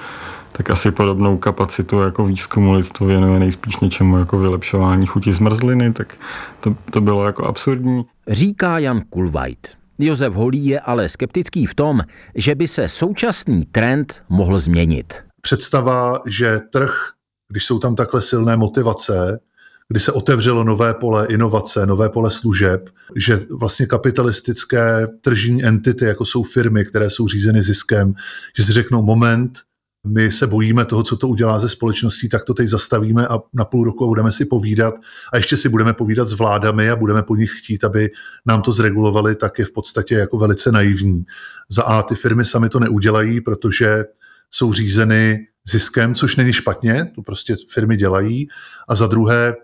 tak 0.52 0.70
asi 0.70 0.90
podobnou 0.90 1.36
kapacitu 1.36 2.00
jako 2.00 2.24
výzkumu 2.24 2.72
lidstvo 2.72 3.06
věnuje 3.06 3.40
nejspíš 3.40 3.76
něčemu 3.76 4.18
jako 4.18 4.38
vylepšování 4.38 5.06
chuti 5.06 5.32
zmrzliny, 5.32 5.92
tak 5.92 6.14
to, 6.60 6.76
to 6.90 7.00
bylo 7.00 7.26
jako 7.26 7.44
absurdní. 7.44 8.04
Říká 8.28 8.78
Jan 8.78 9.00
Kulvajt. 9.10 9.68
Josef 9.98 10.34
Holý 10.34 10.66
je 10.66 10.80
ale 10.80 11.08
skeptický 11.08 11.66
v 11.66 11.74
tom, 11.74 12.00
že 12.34 12.54
by 12.54 12.68
se 12.68 12.88
současný 12.88 13.64
trend 13.64 14.24
mohl 14.28 14.58
změnit. 14.58 15.14
Představa, 15.42 16.20
že 16.26 16.60
trh, 16.72 17.10
když 17.48 17.64
jsou 17.64 17.78
tam 17.78 17.96
takhle 17.96 18.22
silné 18.22 18.56
motivace, 18.56 19.40
kdy 19.88 20.00
se 20.00 20.12
otevřelo 20.12 20.64
nové 20.64 20.94
pole 20.94 21.26
inovace, 21.26 21.86
nové 21.86 22.08
pole 22.08 22.30
služeb, 22.30 22.90
že 23.16 23.40
vlastně 23.50 23.86
kapitalistické 23.86 25.08
tržní 25.20 25.64
entity, 25.64 26.04
jako 26.04 26.24
jsou 26.24 26.42
firmy, 26.42 26.84
které 26.84 27.10
jsou 27.10 27.28
řízeny 27.28 27.62
ziskem, 27.62 28.14
že 28.56 28.64
si 28.64 28.72
řeknou 28.72 29.02
moment, 29.02 29.58
my 30.06 30.32
se 30.32 30.46
bojíme 30.46 30.84
toho, 30.84 31.02
co 31.02 31.16
to 31.16 31.28
udělá 31.28 31.58
ze 31.58 31.68
společností, 31.68 32.28
tak 32.28 32.44
to 32.44 32.54
teď 32.54 32.68
zastavíme 32.68 33.28
a 33.28 33.38
na 33.54 33.64
půl 33.64 33.84
roku 33.84 34.06
budeme 34.06 34.32
si 34.32 34.44
povídat 34.44 34.94
a 35.32 35.36
ještě 35.36 35.56
si 35.56 35.68
budeme 35.68 35.92
povídat 35.92 36.28
s 36.28 36.32
vládami 36.32 36.90
a 36.90 36.96
budeme 36.96 37.22
po 37.22 37.36
nich 37.36 37.50
chtít, 37.58 37.84
aby 37.84 38.10
nám 38.46 38.62
to 38.62 38.72
zregulovali, 38.72 39.34
tak 39.34 39.58
je 39.58 39.64
v 39.64 39.72
podstatě 39.72 40.14
jako 40.14 40.38
velice 40.38 40.72
naivní. 40.72 41.24
Za 41.68 41.82
A 41.82 42.02
ty 42.02 42.14
firmy 42.14 42.44
sami 42.44 42.68
to 42.68 42.80
neudělají, 42.80 43.40
protože 43.40 44.04
jsou 44.50 44.72
řízeny 44.72 45.46
ziskem, 45.68 46.14
což 46.14 46.36
není 46.36 46.52
špatně, 46.52 47.10
to 47.14 47.22
prostě 47.22 47.56
firmy 47.70 47.96
dělají. 47.96 48.48
A 48.88 48.94
za 48.94 49.06
druhé, 49.06 49.54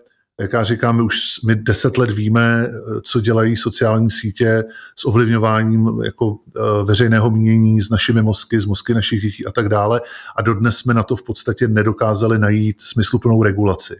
jak 0.41 0.53
já 0.53 0.63
říkám, 0.63 0.95
my 0.95 1.01
už 1.01 1.15
my 1.45 1.55
deset 1.55 1.97
let 1.97 2.11
víme, 2.11 2.67
co 3.01 3.21
dělají 3.21 3.57
sociální 3.57 4.09
sítě 4.09 4.63
s 4.95 5.05
ovlivňováním 5.05 6.01
jako 6.03 6.35
e, 6.35 6.83
veřejného 6.83 7.31
mínění 7.31 7.81
s 7.81 7.89
našimi 7.89 8.21
mozky, 8.21 8.59
s 8.59 8.65
mozky 8.65 8.93
našich 8.93 9.21
dětí 9.21 9.45
a 9.45 9.51
tak 9.51 9.69
dále. 9.69 10.01
A 10.35 10.41
dodnes 10.41 10.77
jsme 10.77 10.93
na 10.93 11.03
to 11.03 11.15
v 11.15 11.23
podstatě 11.23 11.67
nedokázali 11.67 12.39
najít 12.39 12.81
smysluplnou 12.81 13.43
regulaci. 13.43 13.95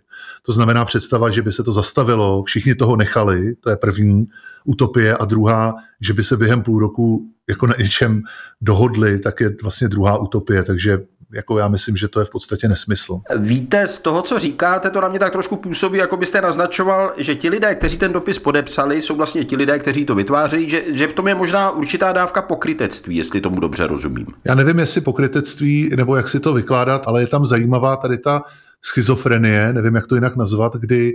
To 0.45 0.51
znamená 0.51 0.85
představa, 0.85 1.29
že 1.29 1.41
by 1.41 1.51
se 1.51 1.63
to 1.63 1.71
zastavilo, 1.71 2.43
všichni 2.43 2.75
toho 2.75 2.95
nechali, 2.95 3.55
to 3.55 3.69
je 3.69 3.75
první 3.75 4.27
utopie, 4.65 5.17
a 5.17 5.25
druhá, 5.25 5.73
že 6.01 6.13
by 6.13 6.23
se 6.23 6.37
během 6.37 6.61
půl 6.61 6.79
roku 6.79 7.29
jako 7.49 7.67
na 7.67 7.73
něčem 7.79 8.21
dohodli, 8.61 9.19
tak 9.19 9.39
je 9.39 9.55
vlastně 9.61 9.87
druhá 9.87 10.17
utopie. 10.17 10.63
Takže 10.63 10.99
jako 11.33 11.57
já 11.57 11.67
myslím, 11.67 11.97
že 11.97 12.07
to 12.07 12.19
je 12.19 12.25
v 12.25 12.29
podstatě 12.29 12.67
nesmysl. 12.67 13.19
Víte, 13.37 13.87
z 13.87 13.99
toho, 13.99 14.21
co 14.21 14.39
říkáte, 14.39 14.89
to 14.89 15.01
na 15.01 15.09
mě 15.09 15.19
tak 15.19 15.31
trošku 15.31 15.55
působí, 15.55 15.97
jako 15.97 16.17
byste 16.17 16.41
naznačoval, 16.41 17.13
že 17.17 17.35
ti 17.35 17.49
lidé, 17.49 17.75
kteří 17.75 17.97
ten 17.97 18.13
dopis 18.13 18.39
podepsali, 18.39 19.01
jsou 19.01 19.15
vlastně 19.15 19.45
ti 19.45 19.55
lidé, 19.55 19.79
kteří 19.79 20.05
to 20.05 20.15
vytvářejí, 20.15 20.69
že, 20.69 20.83
že 20.87 21.07
v 21.07 21.13
tom 21.13 21.27
je 21.27 21.35
možná 21.35 21.71
určitá 21.71 22.13
dávka 22.13 22.41
pokrytectví, 22.41 23.15
jestli 23.15 23.41
tomu 23.41 23.59
dobře 23.59 23.87
rozumím. 23.87 24.27
Já 24.45 24.55
nevím, 24.55 24.79
jestli 24.79 25.01
pokrytectví, 25.01 25.89
nebo 25.95 26.15
jak 26.15 26.29
si 26.29 26.39
to 26.39 26.53
vykládat, 26.53 27.03
ale 27.05 27.21
je 27.21 27.27
tam 27.27 27.45
zajímavá 27.45 27.95
tady 27.95 28.17
ta 28.17 28.41
schizofrenie, 28.85 29.73
nevím, 29.73 29.95
jak 29.95 30.07
to 30.07 30.15
jinak 30.15 30.35
nazvat, 30.35 30.75
kdy 30.75 31.13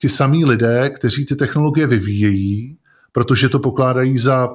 ti 0.00 0.08
samí 0.08 0.44
lidé, 0.44 0.90
kteří 0.90 1.26
ty 1.26 1.36
technologie 1.36 1.86
vyvíjejí, 1.86 2.76
protože 3.12 3.48
to 3.48 3.58
pokládají 3.58 4.18
za 4.18 4.48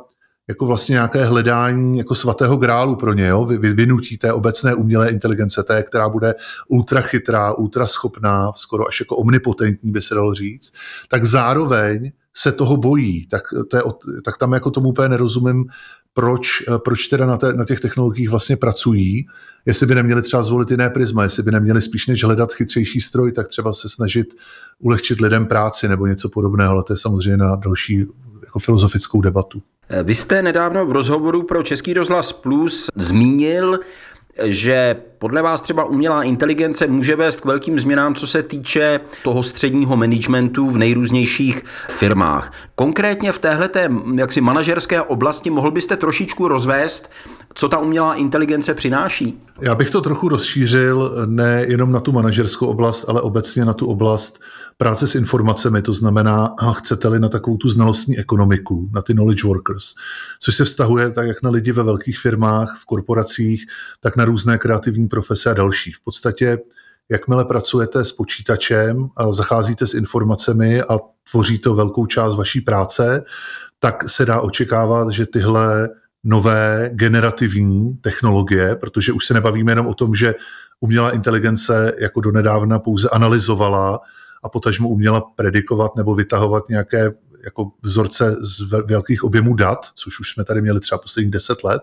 jako 0.47 0.65
vlastně 0.65 0.93
nějaké 0.93 1.23
hledání 1.23 1.97
jako 1.97 2.15
svatého 2.15 2.57
grálu 2.57 2.95
pro 2.95 3.13
ně, 3.13 3.27
jo? 3.27 3.45
vyvinutí 3.45 4.17
té 4.17 4.33
obecné 4.33 4.75
umělé 4.75 5.09
inteligence, 5.09 5.63
té, 5.63 5.83
která 5.83 6.09
bude 6.09 6.35
ultra 6.67 7.01
chytrá, 7.01 7.53
ultra 7.53 7.87
schopná, 7.87 8.51
skoro 8.53 8.87
až 8.87 8.99
jako 8.99 9.17
omnipotentní, 9.17 9.91
by 9.91 10.01
se 10.01 10.15
dalo 10.15 10.33
říct, 10.33 10.73
tak 11.09 11.23
zároveň 11.25 12.11
se 12.35 12.51
toho 12.51 12.77
bojí. 12.77 13.27
Tak, 13.27 13.41
to 13.69 13.77
je, 13.77 13.83
tak 14.25 14.37
tam 14.37 14.53
jako 14.53 14.71
tomu 14.71 14.89
úplně 14.89 15.09
nerozumím, 15.09 15.65
proč, 16.13 16.63
proč 16.83 17.07
teda 17.07 17.25
na, 17.25 17.37
té, 17.37 17.53
na 17.53 17.65
těch 17.65 17.79
technologiích 17.79 18.29
vlastně 18.29 18.57
pracují, 18.57 19.25
jestli 19.65 19.85
by 19.85 19.95
neměli 19.95 20.21
třeba 20.21 20.43
zvolit 20.43 20.71
jiné 20.71 20.89
prisma, 20.89 21.23
jestli 21.23 21.43
by 21.43 21.51
neměli 21.51 21.81
spíš 21.81 22.07
než 22.07 22.23
hledat 22.23 22.53
chytřejší 22.53 23.01
stroj, 23.01 23.31
tak 23.31 23.47
třeba 23.47 23.73
se 23.73 23.89
snažit 23.89 24.27
ulehčit 24.79 25.21
lidem 25.21 25.45
práci 25.45 25.87
nebo 25.87 26.07
něco 26.07 26.29
podobného, 26.29 26.71
ale 26.71 26.83
to 26.83 26.93
je 26.93 26.97
samozřejmě 26.97 27.37
na 27.37 27.55
další 27.55 28.05
jako 28.45 28.59
filozofickou 28.59 29.21
debatu. 29.21 29.61
Vy 30.03 30.13
jste 30.13 30.41
nedávno 30.41 30.85
v 30.85 30.91
rozhovoru 30.91 31.43
pro 31.43 31.63
Český 31.63 31.93
rozhlas 31.93 32.33
Plus 32.33 32.89
zmínil, 32.95 33.79
že 34.43 34.95
podle 35.17 35.41
vás 35.41 35.61
třeba 35.61 35.85
umělá 35.85 36.23
inteligence 36.23 36.87
může 36.87 37.15
vést 37.15 37.39
k 37.39 37.45
velkým 37.45 37.79
změnám, 37.79 38.15
co 38.15 38.27
se 38.27 38.43
týče 38.43 38.99
toho 39.23 39.43
středního 39.43 39.97
managementu 39.97 40.69
v 40.69 40.77
nejrůznějších 40.77 41.61
firmách. 41.89 42.53
Konkrétně 42.75 43.31
v 43.31 43.39
téhleté 43.39 43.89
jaksi 44.15 44.41
manažerské 44.41 45.01
oblasti 45.01 45.49
mohl 45.49 45.71
byste 45.71 45.97
trošičku 45.97 46.47
rozvést, 46.47 47.11
co 47.53 47.69
ta 47.69 47.77
umělá 47.77 48.15
inteligence 48.15 48.73
přináší? 48.73 49.41
Já 49.61 49.75
bych 49.75 49.89
to 49.89 50.01
trochu 50.01 50.29
rozšířil 50.29 51.25
ne 51.25 51.65
jenom 51.67 51.91
na 51.91 51.99
tu 51.99 52.11
manažerskou 52.11 52.67
oblast, 52.67 53.09
ale 53.09 53.21
obecně 53.21 53.65
na 53.65 53.73
tu 53.73 53.85
oblast 53.87 54.39
práce 54.77 55.07
s 55.07 55.15
informacemi, 55.15 55.81
to 55.81 55.93
znamená, 55.93 56.55
chcete-li 56.71 57.19
na 57.19 57.29
takovou 57.29 57.57
tu 57.57 57.67
znalostní 57.67 58.19
ekonomiku, 58.19 58.89
na 58.93 59.01
ty 59.01 59.13
knowledge 59.13 59.47
workers, 59.47 59.93
což 60.39 60.55
se 60.55 60.65
vztahuje 60.65 61.09
tak 61.09 61.27
jak 61.27 61.43
na 61.43 61.49
lidi 61.49 61.71
ve 61.71 61.83
velkých 61.83 62.19
firmách, 62.19 62.77
v 62.79 62.85
korporacích, 62.85 63.65
tak 63.99 64.15
na 64.15 64.22
různé 64.25 64.57
kreativní 64.57 65.07
profese 65.07 65.49
a 65.49 65.53
další. 65.53 65.91
V 65.91 66.03
podstatě, 66.03 66.57
jakmile 67.09 67.45
pracujete 67.45 68.05
s 68.05 68.11
počítačem 68.11 69.07
a 69.17 69.31
zacházíte 69.31 69.87
s 69.87 69.93
informacemi 69.93 70.81
a 70.81 70.99
tvoří 71.31 71.59
to 71.59 71.75
velkou 71.75 72.05
část 72.05 72.35
vaší 72.35 72.61
práce, 72.61 73.23
tak 73.79 74.09
se 74.09 74.25
dá 74.25 74.41
očekávat, 74.41 75.09
že 75.09 75.25
tyhle 75.25 75.89
nové 76.23 76.89
generativní 76.93 77.93
technologie, 77.93 78.75
protože 78.75 79.11
už 79.13 79.25
se 79.25 79.33
nebavíme 79.33 79.71
jenom 79.71 79.87
o 79.87 79.93
tom, 79.93 80.15
že 80.15 80.33
umělá 80.79 81.11
inteligence 81.11 81.93
jako 81.99 82.21
donedávna 82.21 82.79
pouze 82.79 83.09
analyzovala 83.09 83.99
a 84.43 84.49
potažmo 84.49 84.89
uměla 84.89 85.21
predikovat 85.35 85.95
nebo 85.95 86.15
vytahovat 86.15 86.69
nějaké 86.69 87.11
jako 87.43 87.71
vzorce 87.81 88.35
z 88.41 88.61
velkých 88.61 89.23
objemů 89.23 89.53
dat, 89.55 89.87
což 89.95 90.19
už 90.19 90.29
jsme 90.29 90.43
tady 90.43 90.61
měli 90.61 90.79
třeba 90.79 90.97
posledních 90.97 91.31
deset 91.31 91.63
let, 91.63 91.81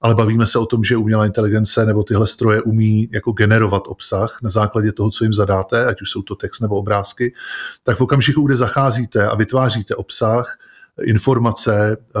ale 0.00 0.14
bavíme 0.14 0.46
se 0.46 0.58
o 0.58 0.66
tom, 0.66 0.84
že 0.84 0.96
umělá 0.96 1.26
inteligence 1.26 1.86
nebo 1.86 2.02
tyhle 2.02 2.26
stroje 2.26 2.62
umí 2.62 3.08
jako 3.12 3.32
generovat 3.32 3.82
obsah 3.86 4.38
na 4.42 4.50
základě 4.50 4.92
toho, 4.92 5.10
co 5.10 5.24
jim 5.24 5.34
zadáte, 5.34 5.86
ať 5.86 6.02
už 6.02 6.10
jsou 6.10 6.22
to 6.22 6.34
text 6.34 6.60
nebo 6.60 6.76
obrázky, 6.76 7.34
tak 7.82 7.98
v 7.98 8.00
okamžiku, 8.00 8.42
kde 8.42 8.56
zacházíte 8.56 9.28
a 9.28 9.34
vytváříte 9.36 9.94
obsah, 9.94 10.58
informace, 11.02 11.96
eh, 12.16 12.20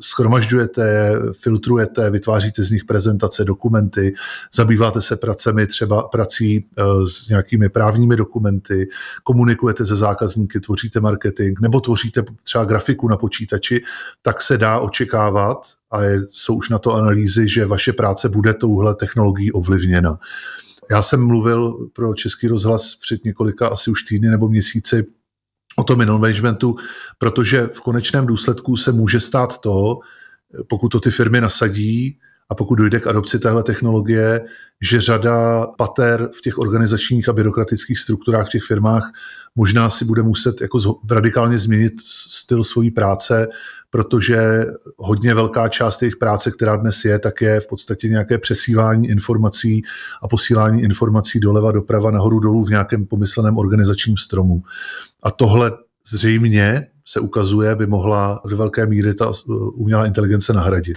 schromažďujete, 0.00 1.14
filtrujete, 1.32 2.10
vytváříte 2.10 2.62
z 2.62 2.70
nich 2.70 2.84
prezentace, 2.84 3.44
dokumenty, 3.44 4.14
zabýváte 4.54 5.02
se 5.02 5.16
pracemi, 5.16 5.66
třeba 5.66 6.02
prací 6.02 6.64
eh, 6.78 6.82
s 7.06 7.28
nějakými 7.28 7.68
právními 7.68 8.16
dokumenty, 8.16 8.88
komunikujete 9.22 9.86
se 9.86 9.96
zákazníky, 9.96 10.60
tvoříte 10.60 11.00
marketing 11.00 11.60
nebo 11.60 11.80
tvoříte 11.80 12.24
třeba 12.42 12.64
grafiku 12.64 13.08
na 13.08 13.16
počítači, 13.16 13.82
tak 14.22 14.42
se 14.42 14.58
dá 14.58 14.78
očekávat, 14.78 15.58
a 15.92 16.00
jsou 16.30 16.54
už 16.54 16.68
na 16.68 16.78
to 16.78 16.94
analýzy, 16.94 17.48
že 17.48 17.66
vaše 17.66 17.92
práce 17.92 18.28
bude 18.28 18.54
touhle 18.54 18.94
technologií 18.94 19.52
ovlivněna. 19.52 20.18
Já 20.90 21.02
jsem 21.02 21.26
mluvil 21.26 21.88
pro 21.92 22.14
Český 22.14 22.48
rozhlas 22.48 22.94
před 22.94 23.24
několika 23.24 23.68
asi 23.68 23.90
už 23.90 24.02
týdny 24.02 24.30
nebo 24.30 24.48
měsíci 24.48 25.06
o 25.76 25.84
tom 25.84 25.98
middle 25.98 26.18
managementu, 26.18 26.76
protože 27.18 27.66
v 27.66 27.80
konečném 27.80 28.26
důsledku 28.26 28.76
se 28.76 28.92
může 28.92 29.20
stát 29.20 29.58
to, 29.58 29.98
pokud 30.68 30.88
to 30.88 31.00
ty 31.00 31.10
firmy 31.10 31.40
nasadí 31.40 32.18
a 32.50 32.54
pokud 32.54 32.74
dojde 32.74 33.00
k 33.00 33.06
adopci 33.06 33.38
téhle 33.38 33.62
technologie, 33.62 34.40
že 34.80 35.00
řada 35.00 35.66
pater 35.78 36.28
v 36.38 36.40
těch 36.40 36.58
organizačních 36.58 37.28
a 37.28 37.32
byrokratických 37.32 37.98
strukturách 37.98 38.46
v 38.46 38.50
těch 38.50 38.62
firmách 38.62 39.12
možná 39.56 39.90
si 39.90 40.04
bude 40.04 40.22
muset 40.22 40.60
jako 40.60 40.78
radikálně 41.10 41.58
změnit 41.58 41.92
styl 42.30 42.64
svojí 42.64 42.90
práce, 42.90 43.48
protože 43.90 44.66
hodně 44.96 45.34
velká 45.34 45.68
část 45.68 46.02
jejich 46.02 46.16
práce, 46.16 46.50
která 46.50 46.76
dnes 46.76 47.04
je, 47.04 47.18
tak 47.18 47.40
je 47.40 47.60
v 47.60 47.66
podstatě 47.66 48.08
nějaké 48.08 48.38
přesívání 48.38 49.08
informací 49.08 49.82
a 50.22 50.28
posílání 50.28 50.82
informací 50.82 51.40
doleva, 51.40 51.72
doprava, 51.72 52.10
nahoru, 52.10 52.38
dolů 52.38 52.64
v 52.64 52.70
nějakém 52.70 53.06
pomysleném 53.06 53.58
organizačním 53.58 54.16
stromu. 54.16 54.62
A 55.22 55.30
tohle 55.30 55.72
zřejmě 56.06 56.86
se 57.06 57.20
ukazuje, 57.20 57.76
by 57.76 57.86
mohla 57.86 58.42
do 58.48 58.56
velké 58.56 58.86
míry 58.86 59.14
ta 59.14 59.32
umělá 59.74 60.06
inteligence 60.06 60.52
nahradit. 60.52 60.96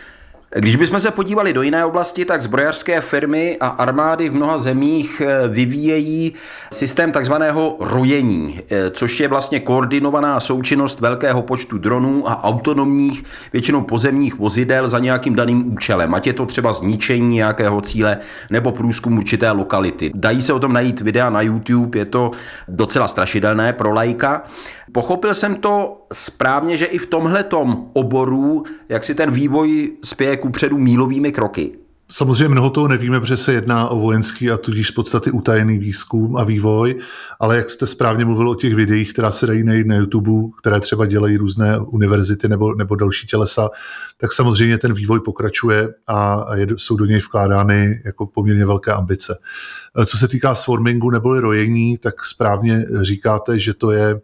Když 0.55 0.75
bychom 0.75 0.99
se 0.99 1.11
podívali 1.11 1.53
do 1.53 1.61
jiné 1.61 1.85
oblasti, 1.85 2.25
tak 2.25 2.41
zbrojařské 2.41 3.01
firmy 3.01 3.57
a 3.59 3.67
armády 3.67 4.29
v 4.29 4.35
mnoha 4.35 4.57
zemích 4.57 5.21
eh, 5.25 5.47
vyvíjejí 5.47 6.33
systém 6.73 7.11
takzvaného 7.11 7.77
rojení, 7.79 8.59
eh, 8.69 8.89
což 8.89 9.19
je 9.19 9.27
vlastně 9.27 9.59
koordinovaná 9.59 10.39
součinnost 10.39 10.99
velkého 10.99 11.41
počtu 11.41 11.77
dronů 11.77 12.29
a 12.29 12.43
autonomních, 12.43 13.23
většinou 13.53 13.81
pozemních 13.81 14.39
vozidel 14.39 14.87
za 14.87 14.99
nějakým 14.99 15.35
daným 15.35 15.73
účelem. 15.73 16.13
Ať 16.13 16.27
je 16.27 16.33
to 16.33 16.45
třeba 16.45 16.73
zničení 16.73 17.35
nějakého 17.35 17.81
cíle 17.81 18.17
nebo 18.49 18.71
průzkum 18.71 19.17
určité 19.17 19.51
lokality. 19.51 20.11
Dají 20.15 20.41
se 20.41 20.53
o 20.53 20.59
tom 20.59 20.73
najít 20.73 21.01
videa 21.01 21.29
na 21.29 21.41
YouTube, 21.41 21.99
je 21.99 22.05
to 22.05 22.31
docela 22.67 23.07
strašidelné 23.07 23.73
pro 23.73 23.93
lajka. 23.93 24.43
Pochopil 24.93 25.33
jsem 25.33 25.55
to 25.55 26.05
správně, 26.13 26.77
že 26.77 26.85
i 26.85 26.97
v 26.97 27.05
tomhletom 27.05 27.89
oboru, 27.93 28.63
jak 28.89 29.03
si 29.03 29.15
ten 29.15 29.31
vývoj 29.31 29.91
spěje 30.03 30.37
kupředu 30.37 30.77
mílovými 30.77 31.31
kroky. 31.31 31.71
Samozřejmě 32.11 32.47
mnoho 32.47 32.69
toho 32.69 32.87
nevíme, 32.87 33.19
protože 33.19 33.37
se 33.37 33.53
jedná 33.53 33.89
o 33.89 33.99
vojenský 33.99 34.51
a 34.51 34.57
tudíž 34.57 34.91
v 34.91 34.95
podstatě 34.95 35.31
utajený 35.31 35.77
výzkum 35.79 36.37
a 36.37 36.43
vývoj, 36.43 36.99
ale 37.39 37.57
jak 37.57 37.69
jste 37.69 37.87
správně 37.87 38.25
mluvil 38.25 38.49
o 38.49 38.55
těch 38.55 38.75
videích, 38.75 39.13
která 39.13 39.31
se 39.31 39.47
dají 39.47 39.63
najít 39.63 39.87
na 39.87 39.95
YouTube, 39.95 40.51
které 40.59 40.79
třeba 40.79 41.05
dělají 41.05 41.37
různé 41.37 41.79
univerzity 41.79 42.49
nebo, 42.49 42.75
nebo 42.75 42.95
další 42.95 43.27
tělesa, 43.27 43.69
tak 44.17 44.33
samozřejmě 44.33 44.77
ten 44.77 44.93
vývoj 44.93 45.19
pokračuje 45.19 45.89
a 46.07 46.45
jsou 46.77 46.95
do 46.95 47.05
něj 47.05 47.19
vkládány 47.19 48.01
jako 48.05 48.25
poměrně 48.25 48.65
velké 48.65 48.91
ambice. 48.91 49.37
Co 50.05 50.17
se 50.17 50.27
týká 50.27 50.55
swarmingu 50.55 51.09
nebo 51.09 51.41
rojení, 51.41 51.97
tak 51.97 52.25
správně 52.25 52.85
říkáte, 53.01 53.59
že 53.59 53.73
to 53.73 53.91
je 53.91 54.21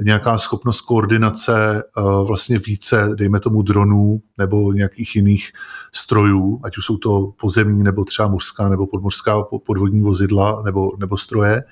nějaká 0.00 0.38
schopnost 0.38 0.80
koordinace 0.80 1.82
vlastně 2.26 2.58
více, 2.58 3.10
dejme 3.14 3.40
tomu 3.40 3.62
dronů 3.62 4.20
nebo 4.38 4.72
nějakých 4.72 5.16
jiných 5.16 5.50
strojů, 5.94 6.60
ať 6.64 6.78
už 6.78 6.84
jsou 6.84 6.96
to 6.96 7.32
pozemní 7.40 7.82
nebo 7.82 8.04
třeba 8.04 8.28
mořská 8.28 8.68
nebo 8.68 8.86
podmořská 8.86 9.42
podvodní 9.66 10.02
vozidla 10.02 10.62
nebo, 10.64 10.92
nebo 10.98 11.16
stroje, 11.16 11.64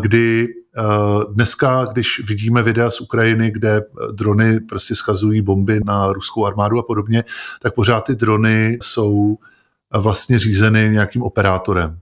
kdy 0.00 0.48
dneska, 1.32 1.84
když 1.92 2.22
vidíme 2.28 2.62
videa 2.62 2.90
z 2.90 3.00
Ukrajiny, 3.00 3.50
kde 3.50 3.82
drony 4.12 4.60
prostě 4.60 4.94
schazují 4.94 5.42
bomby 5.42 5.80
na 5.84 6.12
ruskou 6.12 6.46
armádu 6.46 6.78
a 6.78 6.82
podobně, 6.82 7.24
tak 7.62 7.74
pořád 7.74 8.00
ty 8.00 8.14
drony 8.14 8.78
jsou 8.82 9.38
vlastně 9.94 10.38
řízeny 10.38 10.90
nějakým 10.92 11.22
operátorem. 11.22 11.98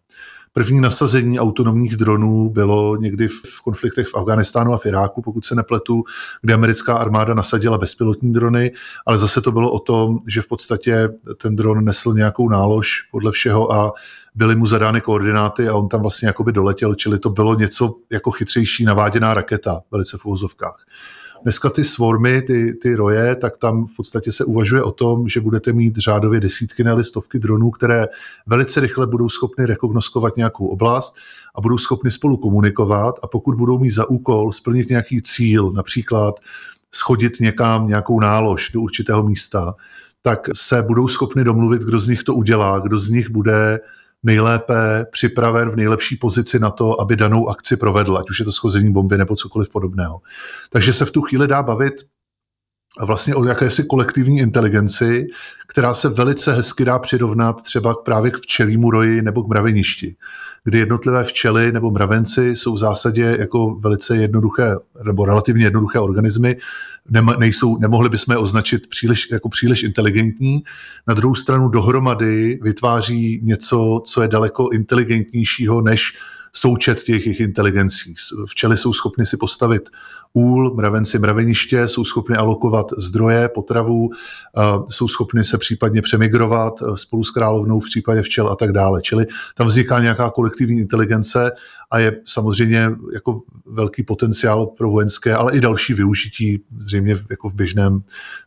První 0.57 0.81
nasazení 0.81 1.41
autonomních 1.41 1.97
dronů 1.97 2.51
bylo 2.51 2.97
někdy 2.97 3.29
v 3.29 3.61
konfliktech 3.65 4.07
v 4.07 4.15
Afganistánu 4.15 4.73
a 4.73 4.79
v 4.79 4.87
Iráku, 4.87 5.23
pokud 5.23 5.45
se 5.45 5.55
nepletu, 5.55 6.05
kde 6.43 6.55
americká 6.55 6.97
armáda 6.97 7.35
nasadila 7.35 7.79
bezpilotní 7.79 8.33
drony, 8.33 8.73
ale 9.07 9.19
zase 9.19 9.41
to 9.41 9.53
bylo 9.53 9.73
o 9.73 9.79
tom, 9.79 10.19
že 10.27 10.43
v 10.43 10.47
podstatě 10.47 11.09
ten 11.43 11.57
dron 11.57 11.85
nesl 11.85 12.15
nějakou 12.15 12.49
nálož 12.49 13.03
podle 13.11 13.33
všeho 13.33 13.73
a 13.73 13.93
byly 14.35 14.57
mu 14.57 14.67
zadány 14.67 15.01
koordináty 15.01 15.69
a 15.69 15.75
on 15.75 15.89
tam 15.89 16.01
vlastně 16.01 16.29
jakoby 16.29 16.53
doletěl, 16.53 16.95
čili 16.95 17.19
to 17.19 17.31
bylo 17.31 17.55
něco 17.55 17.95
jako 18.11 18.31
chytřejší 18.31 18.85
naváděná 18.85 19.35
raketa, 19.35 19.81
velice 19.91 20.19
v 20.19 20.27
úvozovkách. 20.27 20.87
Dneska 21.47 21.71
ty 21.71 21.85
swarmy, 21.85 22.43
ty, 22.43 22.75
ty 22.75 22.95
roje, 22.95 23.37
tak 23.37 23.57
tam 23.57 23.87
v 23.87 23.97
podstatě 23.97 24.33
se 24.33 24.45
uvažuje 24.45 24.83
o 24.83 24.93
tom, 24.93 25.29
že 25.29 25.41
budete 25.41 25.73
mít 25.73 25.97
řádově 25.97 26.41
desítky 26.41 26.85
nebo 26.85 27.05
stovky 27.05 27.39
dronů, 27.39 27.71
které 27.71 28.07
velice 28.47 28.81
rychle 28.81 29.07
budou 29.07 29.29
schopny 29.29 29.67
rekognoskovat 29.67 30.37
nějakou 30.37 30.67
oblast 30.67 31.17
a 31.55 31.61
budou 31.61 31.79
schopny 31.79 32.11
spolu 32.11 32.37
komunikovat. 32.37 33.15
A 33.23 33.27
pokud 33.27 33.55
budou 33.57 33.79
mít 33.79 33.91
za 33.91 34.11
úkol 34.11 34.53
splnit 34.53 34.91
nějaký 34.91 35.23
cíl, 35.23 35.73
například 35.73 36.41
schodit 36.95 37.41
někam 37.41 37.89
nějakou 37.89 38.21
nálož 38.21 38.71
do 38.71 38.81
určitého 38.81 39.23
místa, 39.23 39.75
tak 40.23 40.49
se 40.53 40.83
budou 40.83 41.09
schopni 41.09 41.45
domluvit, 41.45 41.83
kdo 41.83 42.01
z 42.01 42.09
nich 42.09 42.23
to 42.23 42.35
udělá, 42.35 42.81
kdo 42.81 42.99
z 42.99 43.09
nich 43.09 43.31
bude 43.31 43.79
nejlépe 44.27 45.07
připraven 45.11 45.71
v 45.71 45.77
nejlepší 45.77 46.17
pozici 46.17 46.59
na 46.59 46.71
to, 46.71 47.01
aby 47.01 47.17
danou 47.17 47.49
akci 47.49 47.77
provedl, 47.77 48.19
ať 48.19 48.31
už 48.31 48.39
je 48.39 48.45
to 48.45 48.53
schození 48.53 48.93
bomby 48.93 49.19
nebo 49.19 49.37
cokoliv 49.37 49.69
podobného. 49.69 50.21
Takže 50.71 50.93
se 50.93 51.05
v 51.05 51.11
tu 51.11 51.23
chvíli 51.23 51.49
dá 51.49 51.63
bavit 51.63 51.95
vlastně 53.05 53.35
o 53.35 53.45
jakési 53.45 53.85
kolektivní 53.85 54.39
inteligenci, 54.39 55.27
která 55.69 55.95
se 55.95 56.09
velice 56.09 56.53
hezky 56.53 56.85
dá 56.85 56.99
přirovnat 56.99 57.63
třeba 57.63 57.95
právě 57.95 58.31
k 58.31 58.37
včelímu 58.37 58.91
roji 58.91 59.23
nebo 59.23 59.43
k 59.43 59.49
mraveništi, 59.49 60.17
kdy 60.65 60.79
jednotlivé 60.79 61.25
včely 61.25 61.73
nebo 61.73 61.91
mravenci 61.91 62.57
jsou 62.57 62.75
v 62.75 62.79
zásadě 62.79 63.37
jako 63.39 63.75
velice 63.75 64.17
jednoduché 64.17 64.77
nebo 65.05 65.25
relativně 65.25 65.65
jednoduché 65.65 65.99
organismy, 65.99 66.57
nejsou, 67.39 67.79
nemohli 67.79 68.09
bychom 68.09 68.33
je 68.33 68.39
označit 68.39 68.87
příliš, 68.87 69.31
jako 69.33 69.49
příliš 69.49 69.83
inteligentní. 69.83 70.63
Na 71.07 71.15
druhou 71.15 71.35
stranu 71.35 71.69
dohromady 71.69 72.59
vytváří 72.63 73.41
něco, 73.43 74.03
co 74.07 74.23
je 74.23 74.29
daleko 74.29 74.69
inteligentnějšího 74.71 75.81
než 75.81 76.13
součet 76.57 77.03
těch 77.03 77.27
jejich 77.27 77.41
inteligencí. 77.41 78.15
Včely 78.47 78.77
jsou 78.77 78.93
schopny 78.93 79.27
si 79.27 79.37
postavit 79.37 79.83
úl, 80.33 80.75
mravenci 80.75 81.19
mraveniště, 81.19 81.89
jsou 81.89 82.05
schopni 82.05 82.37
alokovat 82.37 82.87
zdroje, 82.99 83.49
potravu, 83.49 84.11
jsou 84.89 85.09
schopni 85.09 85.45
se 85.45 85.59
případně 85.59 86.03
přemigrovat 86.03 86.83
spolu 86.95 87.25
s 87.25 87.31
královnou 87.31 87.81
v 87.81 87.85
případě 87.85 88.23
včel 88.23 88.49
a 88.49 88.57
tak 88.57 88.73
dále. 88.73 89.03
Čili 89.03 89.27
tam 89.55 89.67
vzniká 89.67 90.01
nějaká 90.01 90.31
kolektivní 90.31 90.79
inteligence 90.79 91.51
a 91.91 91.99
je 91.99 92.21
samozřejmě 92.25 92.91
jako 93.15 93.43
velký 93.67 94.03
potenciál 94.03 94.67
pro 94.67 94.91
vojenské, 94.91 95.35
ale 95.35 95.57
i 95.57 95.61
další 95.61 95.95
využití 95.95 96.61
zřejmě 96.79 97.15
jako 97.31 97.49
v 97.49 97.55
běžném, 97.55 98.01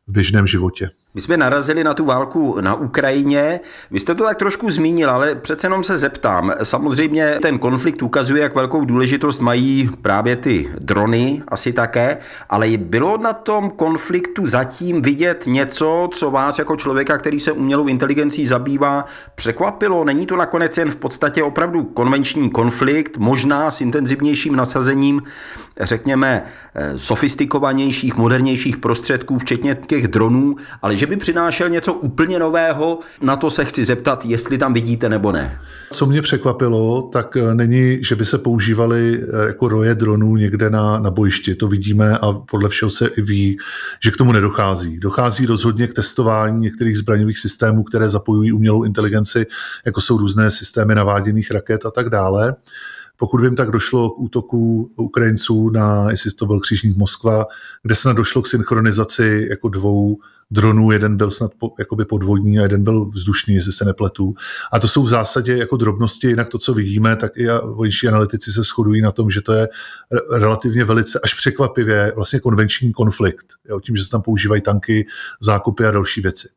v 0.08 0.12
běžném 0.12 0.48
životě. 0.48 0.90
My 1.14 1.22
jsme 1.22 1.38
narazili 1.38 1.84
na 1.84 1.94
tu 1.94 2.06
válku 2.06 2.62
na 2.62 2.76
Ukrajině. 2.76 3.60
Vy 3.92 4.00
jste 4.00 4.16
to 4.16 4.24
tak 4.24 4.38
trošku 4.38 4.70
zmínil, 4.70 5.10
ale 5.10 5.36
přece 5.36 5.68
jenom 5.68 5.84
se 5.84 5.98
zeptám. 5.98 6.54
Samozřejmě 6.64 7.40
ten 7.42 7.60
konflikt 7.60 8.02
ukazuje, 8.02 8.44
jak 8.44 8.56
velkou 8.56 8.86
důležitost 8.86 9.40
mají 9.40 9.90
právě 10.02 10.36
ty 10.36 10.70
drony, 10.80 11.44
asi 11.48 11.74
také, 11.74 12.18
ale 12.50 12.78
bylo 12.78 13.18
na 13.18 13.34
tom 13.34 13.70
konfliktu 13.70 14.46
zatím 14.46 15.02
vidět 15.02 15.44
něco, 15.48 16.10
co 16.14 16.32
vás 16.32 16.60
jako 16.60 16.76
člověka, 16.76 17.18
který 17.18 17.40
se 17.40 17.52
umělou 17.52 17.88
inteligencí 17.88 18.46
zabývá, 18.46 19.06
překvapilo? 19.36 20.04
Není 20.04 20.26
to 20.26 20.36
nakonec 20.36 20.78
jen 20.78 20.92
v 20.92 20.96
podstatě 20.96 21.44
opravdu 21.44 21.84
konvenční 21.84 22.50
konflikt, 22.50 23.18
možná 23.18 23.72
s 23.72 23.82
intenzivnějším 23.82 24.56
nasazením, 24.56 25.22
řekněme, 25.80 26.46
eh, 26.76 26.94
sofistikovanějších, 27.00 28.18
modernějších 28.18 28.78
prostředků, 28.78 29.40
včetně 29.40 29.78
těch 29.88 30.08
dronů, 30.08 30.56
ale 30.82 30.99
že 31.00 31.06
by 31.06 31.18
přinášel 31.18 31.70
něco 31.70 31.94
úplně 31.94 32.40
nového, 32.40 33.00
na 33.22 33.36
to 33.36 33.50
se 33.50 33.66
chci 33.66 33.86
zeptat, 33.86 34.26
jestli 34.26 34.58
tam 34.58 34.74
vidíte 34.74 35.10
nebo 35.10 35.32
ne. 35.32 35.60
Co 35.92 36.06
mě 36.06 36.22
překvapilo, 36.22 37.02
tak 37.02 37.38
eh, 37.38 37.54
není, 37.54 38.04
že 38.04 38.16
by 38.16 38.26
se 38.26 38.38
používali 38.38 39.22
eh, 39.22 39.48
jako 39.48 39.70
roje 39.70 39.96
dronů 39.96 40.36
někde 40.36 40.70
na, 40.70 41.00
na 41.00 41.12
bojišti. 41.12 41.56
To 41.56 41.68
vidíme 41.68 42.18
a 42.18 42.34
podle 42.34 42.70
všeho 42.70 42.90
se 42.90 43.08
i 43.08 43.22
ví, 43.22 43.58
že 44.04 44.12
k 44.12 44.18
tomu 44.18 44.32
nedochází. 44.32 45.00
Dochází 45.00 45.46
rozhodně 45.46 45.88
k 45.88 45.94
testování 45.94 46.60
některých 46.60 46.98
zbraňových 46.98 47.40
systémů, 47.40 47.84
které 47.84 48.10
zapojují 48.10 48.52
umělou 48.52 48.84
inteligenci, 48.84 49.46
jako 49.86 50.02
jsou 50.02 50.18
různé 50.18 50.52
systémy 50.52 50.96
naváděných 50.96 51.52
raket 51.52 51.86
a 51.86 51.92
tak 51.92 52.10
dále. 52.10 52.56
Pokud 53.18 53.42
vím, 53.42 53.56
tak 53.56 53.72
došlo 53.72 54.10
k 54.10 54.20
útoku 54.20 54.92
Ukrajinců 54.98 55.70
na, 55.70 56.12
jestli 56.12 56.32
to 56.32 56.46
byl 56.46 56.60
křížník 56.60 56.98
Moskva, 56.98 57.46
kde 57.84 57.96
snad 57.96 58.14
došlo 58.14 58.42
k 58.42 58.48
synchronizaci 58.48 59.48
jako 59.50 59.70
dvou 59.70 60.18
dronů, 60.52 60.92
jeden 60.92 61.18
byl 61.18 61.32
snad 61.32 61.52
po, 61.58 61.74
jakoby 61.80 62.06
podvodní 62.06 62.60
a 62.60 62.62
jeden 62.62 62.84
byl 62.84 63.06
vzdušný, 63.06 63.56
jestli 63.56 63.72
se 63.72 63.86
nepletu. 63.86 64.34
A 64.74 64.80
to 64.80 64.88
jsou 64.88 65.04
v 65.04 65.10
zásadě 65.10 65.58
jako 65.58 65.78
drobnosti, 65.78 66.28
jinak 66.28 66.50
to, 66.50 66.58
co 66.58 66.74
vidíme, 66.74 67.16
tak 67.16 67.38
i 67.38 67.48
vojenští 67.76 68.08
analytici 68.08 68.52
se 68.52 68.64
shodují 68.64 69.02
na 69.02 69.12
tom, 69.12 69.32
že 69.32 69.42
to 69.42 69.54
je 69.54 69.68
relativně 70.32 70.84
velice 70.84 71.20
až 71.24 71.34
překvapivě 71.34 72.14
vlastně 72.16 72.40
konvenční 72.40 72.94
konflikt, 72.94 73.46
jo, 73.70 73.80
tím, 73.80 73.96
že 73.96 74.04
se 74.04 74.10
tam 74.10 74.22
používají 74.22 74.62
tanky, 74.62 75.08
zákupy 75.42 75.86
a 75.86 75.92
další 75.92 76.22
věci 76.22 76.48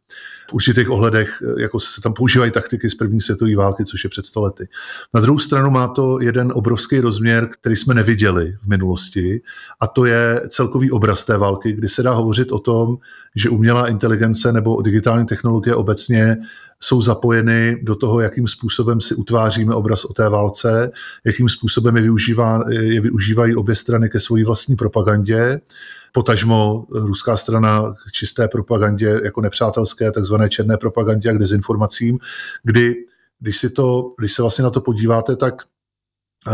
v 0.51 0.55
určitých 0.55 0.91
ohledech 0.91 1.43
jako 1.59 1.81
se 1.81 2.01
tam 2.01 2.13
používají 2.13 2.51
taktiky 2.51 2.91
z 2.91 2.95
první 2.95 3.21
světové 3.21 3.57
války, 3.57 3.85
což 3.85 4.05
je 4.05 4.11
před 4.11 4.27
stolety. 4.27 4.69
Na 5.15 5.21
druhou 5.21 5.39
stranu 5.39 5.71
má 5.71 5.89
to 5.89 6.21
jeden 6.21 6.53
obrovský 6.55 7.01
rozměr, 7.01 7.49
který 7.49 7.77
jsme 7.77 7.95
neviděli 7.95 8.57
v 8.63 8.69
minulosti, 8.69 9.41
a 9.81 9.87
to 9.87 10.05
je 10.05 10.41
celkový 10.49 10.91
obraz 10.91 11.25
té 11.25 11.39
války, 11.39 11.73
kdy 11.73 11.89
se 11.89 12.03
dá 12.03 12.13
hovořit 12.13 12.53
o 12.53 12.59
tom, 12.59 12.97
že 13.37 13.51
umělá 13.51 13.82
inteligence 13.87 14.53
nebo 14.53 14.83
digitální 14.83 15.27
technologie 15.27 15.75
obecně 15.75 16.37
jsou 16.81 17.03
zapojeny 17.03 17.81
do 17.83 17.95
toho, 17.95 18.21
jakým 18.21 18.49
způsobem 18.49 19.01
si 19.01 19.15
utváříme 19.15 19.75
obraz 19.75 20.05
o 20.05 20.13
té 20.13 20.29
válce, 20.29 20.91
jakým 21.25 21.49
způsobem 21.49 21.97
je, 21.97 22.03
využívá, 22.03 22.65
je 22.69 23.01
využívají 23.01 23.57
obě 23.57 23.75
strany 23.75 24.09
ke 24.09 24.21
své 24.21 24.45
vlastní 24.45 24.77
propagandě. 24.77 25.61
Potažmo 26.13 26.85
ruská 26.91 27.37
strana 27.37 27.95
k 28.09 28.13
čisté 28.13 28.49
propagandě, 28.49 29.21
jako 29.25 29.41
nepřátelské, 29.41 30.13
takzvané 30.13 30.49
černé 30.49 30.77
propagandě 30.77 31.31
a 31.31 31.33
k 31.33 31.39
dezinformacím, 31.39 32.19
kdy 32.63 32.95
když, 33.41 33.59
si 33.59 33.71
to, 33.71 34.15
když 34.19 34.33
se 34.33 34.43
vlastně 34.43 34.63
na 34.63 34.71
to 34.71 34.81
podíváte, 34.81 35.37
tak 35.37 35.63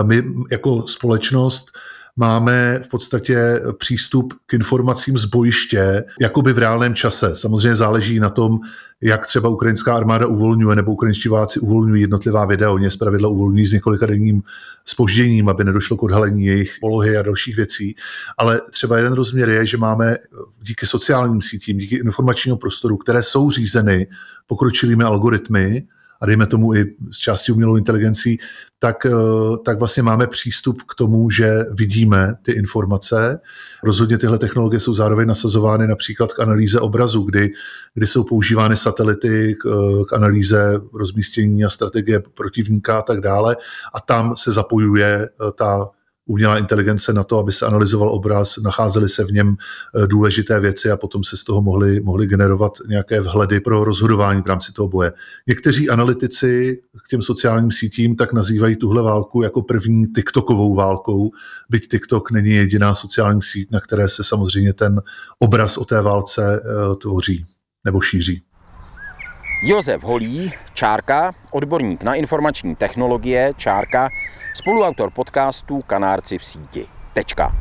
my 0.03 0.23
jako 0.51 0.89
společnost 0.89 1.71
máme 2.19 2.81
v 2.85 2.89
podstatě 2.89 3.61
přístup 3.79 4.35
k 4.47 4.55
informacím 4.55 5.19
z 5.19 5.25
bojiště 5.25 6.05
jakoby 6.21 6.53
v 6.53 6.59
reálném 6.59 6.95
čase. 6.95 7.37
Samozřejmě 7.37 7.75
záleží 7.75 8.21
na 8.21 8.31
tom, 8.31 8.59
jak 9.01 9.27
třeba 9.27 9.49
ukrajinská 9.49 9.97
armáda 9.97 10.27
uvolňuje 10.27 10.77
nebo 10.77 10.93
ukrajinští 10.93 11.29
vojáci 11.29 11.61
uvolňují 11.61 12.01
jednotlivá 12.01 12.45
videa. 12.45 12.71
Oni 12.71 12.91
zpravidla 12.91 13.29
uvolňují 13.29 13.67
s 13.67 13.73
několika 13.73 14.07
denním 14.07 14.43
spožděním, 14.85 15.49
aby 15.49 15.65
nedošlo 15.65 15.97
k 15.97 16.03
odhalení 16.03 16.45
jejich 16.45 16.77
polohy 16.81 17.17
a 17.17 17.23
dalších 17.23 17.57
věcí. 17.57 17.97
Ale 18.39 18.61
třeba 18.71 18.97
jeden 18.97 19.13
rozměr 19.13 19.49
je, 19.49 19.67
že 19.67 19.77
máme 19.77 20.17
díky 20.63 20.87
sociálním 20.87 21.43
sítím, 21.43 21.79
díky 21.79 21.97
informačního 21.97 22.57
prostoru, 22.57 22.97
které 22.97 23.23
jsou 23.23 23.51
řízeny 23.51 24.07
pokročilými 24.47 25.05
algoritmy, 25.05 25.87
a 26.21 26.27
dejme 26.27 26.47
tomu 26.47 26.75
i 26.75 26.95
z 27.11 27.19
části 27.19 27.53
umělou 27.53 27.77
inteligencí, 27.77 28.39
tak, 28.79 29.07
eh, 29.07 29.11
tak 29.65 29.79
vlastně 29.79 30.03
máme 30.03 30.27
přístup 30.27 30.83
k 30.83 30.95
tomu, 30.95 31.31
že 31.31 31.65
vidíme 31.73 32.35
ty 32.43 32.53
informace. 32.53 33.41
Rozhodně 33.85 34.19
tyhle 34.19 34.39
technologie 34.39 34.81
jsou 34.81 34.95
zároveň 34.95 35.29
nasazovány 35.29 35.89
například 35.89 36.33
k 36.33 36.41
analýze 36.41 36.81
obrazu, 36.81 37.23
kdy, 37.23 37.51
kdy 37.95 38.07
jsou 38.07 38.25
používány 38.25 38.77
satelity 38.77 39.55
k, 39.63 39.67
eh, 39.67 40.05
k 40.05 40.13
analýze 40.13 40.81
rozmístění 40.93 41.65
a 41.65 41.71
strategie 41.71 42.23
protivníka 42.35 42.99
a 42.99 43.03
tak 43.03 43.21
dále. 43.21 43.57
A 43.95 44.01
tam 44.01 44.37
se 44.37 44.53
zapojuje 44.53 45.29
eh, 45.29 45.53
ta 45.55 45.91
umělá 46.29 46.59
inteligence 46.59 47.13
na 47.13 47.25
to, 47.25 47.39
aby 47.39 47.53
se 47.53 47.67
analyzoval 47.67 48.09
obraz, 48.09 48.57
nacházely 48.57 49.09
se 49.09 49.25
v 49.25 49.33
něm 49.33 49.57
eh, 49.57 50.07
důležité 50.07 50.61
věci 50.61 50.91
a 50.91 50.97
potom 50.97 51.25
se 51.25 51.37
z 51.37 51.45
toho 51.45 51.63
mohly, 51.63 52.01
mohly 52.01 52.27
generovat 52.27 52.73
nějaké 52.89 53.21
vhledy 53.21 53.61
pro 53.61 53.85
rozhodování 53.85 54.43
v 54.43 54.47
rámci 54.47 54.73
toho 54.73 54.89
boje. 54.89 55.13
Někteří 55.47 55.91
analytici 55.91 56.81
k 57.07 57.09
těm 57.09 57.23
sociálním 57.23 57.71
sítím 57.71 58.17
tak 58.17 58.33
nazývají 58.33 58.77
tuhle 58.77 59.03
válku 59.03 59.43
jako 59.43 59.63
první 59.63 60.07
TikTokovou 60.07 60.75
válkou, 60.75 61.31
byť 61.71 61.89
TikTok 61.89 62.31
není 62.31 62.51
jediná 62.51 62.95
sociální 62.95 63.43
síť, 63.43 63.71
na 63.71 63.81
které 63.81 64.09
se 64.09 64.25
samozřejmě 64.25 64.73
ten 64.73 65.03
obraz 65.39 65.79
o 65.79 65.85
té 65.85 66.03
válce 66.03 66.63
eh, 66.65 66.97
tvoří 66.97 67.45
nebo 67.85 68.01
šíří. 68.01 68.43
Josef 69.63 70.03
Holí, 70.03 70.53
Čárka, 70.75 71.33
odborník 71.51 72.03
na 72.03 72.15
informační 72.15 72.77
technologie, 72.77 73.53
Čárka, 73.57 74.09
spoluautor 74.55 75.11
podcastu 75.15 75.83
Kanárci 75.83 76.39
v 76.39 76.45
síti. 76.45 76.87
Tečka. 77.13 77.57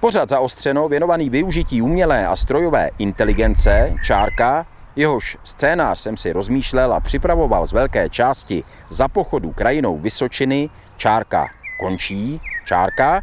Pořad 0.00 0.28
zaostřeno 0.28 0.88
věnovaný 0.88 1.30
využití 1.30 1.82
umělé 1.82 2.26
a 2.26 2.36
strojové 2.36 2.90
inteligence, 2.98 3.94
Čárka, 4.04 4.66
jehož 4.96 5.38
scénář 5.44 5.98
jsem 5.98 6.16
si 6.16 6.32
rozmýšlel 6.32 6.92
a 6.92 7.00
připravoval 7.00 7.66
z 7.66 7.72
velké 7.72 8.08
části 8.08 8.64
za 8.88 9.08
pochodu 9.08 9.52
krajinou 9.52 9.98
Vysočiny, 9.98 10.70
Čárka 10.96 11.46
končí, 11.80 12.40
Čárka, 12.64 13.22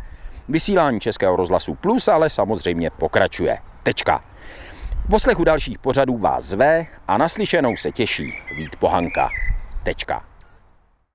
vysílání 0.50 1.00
Českého 1.00 1.36
rozhlasu 1.36 1.76
Plus 1.76 2.08
ale 2.08 2.30
samozřejmě 2.30 2.90
pokračuje. 2.90 3.58
Tečka. 3.84 4.24
Poslechu 5.10 5.44
dalších 5.44 5.80
pořadů 5.80 6.18
vás 6.18 6.44
zve 6.44 6.86
a 7.08 7.18
naslyšenou 7.18 7.78
se 7.78 7.92
těší 7.92 8.34
Vít 8.58 8.76
Pohanka. 8.76 9.30
Tečka. 9.84 10.35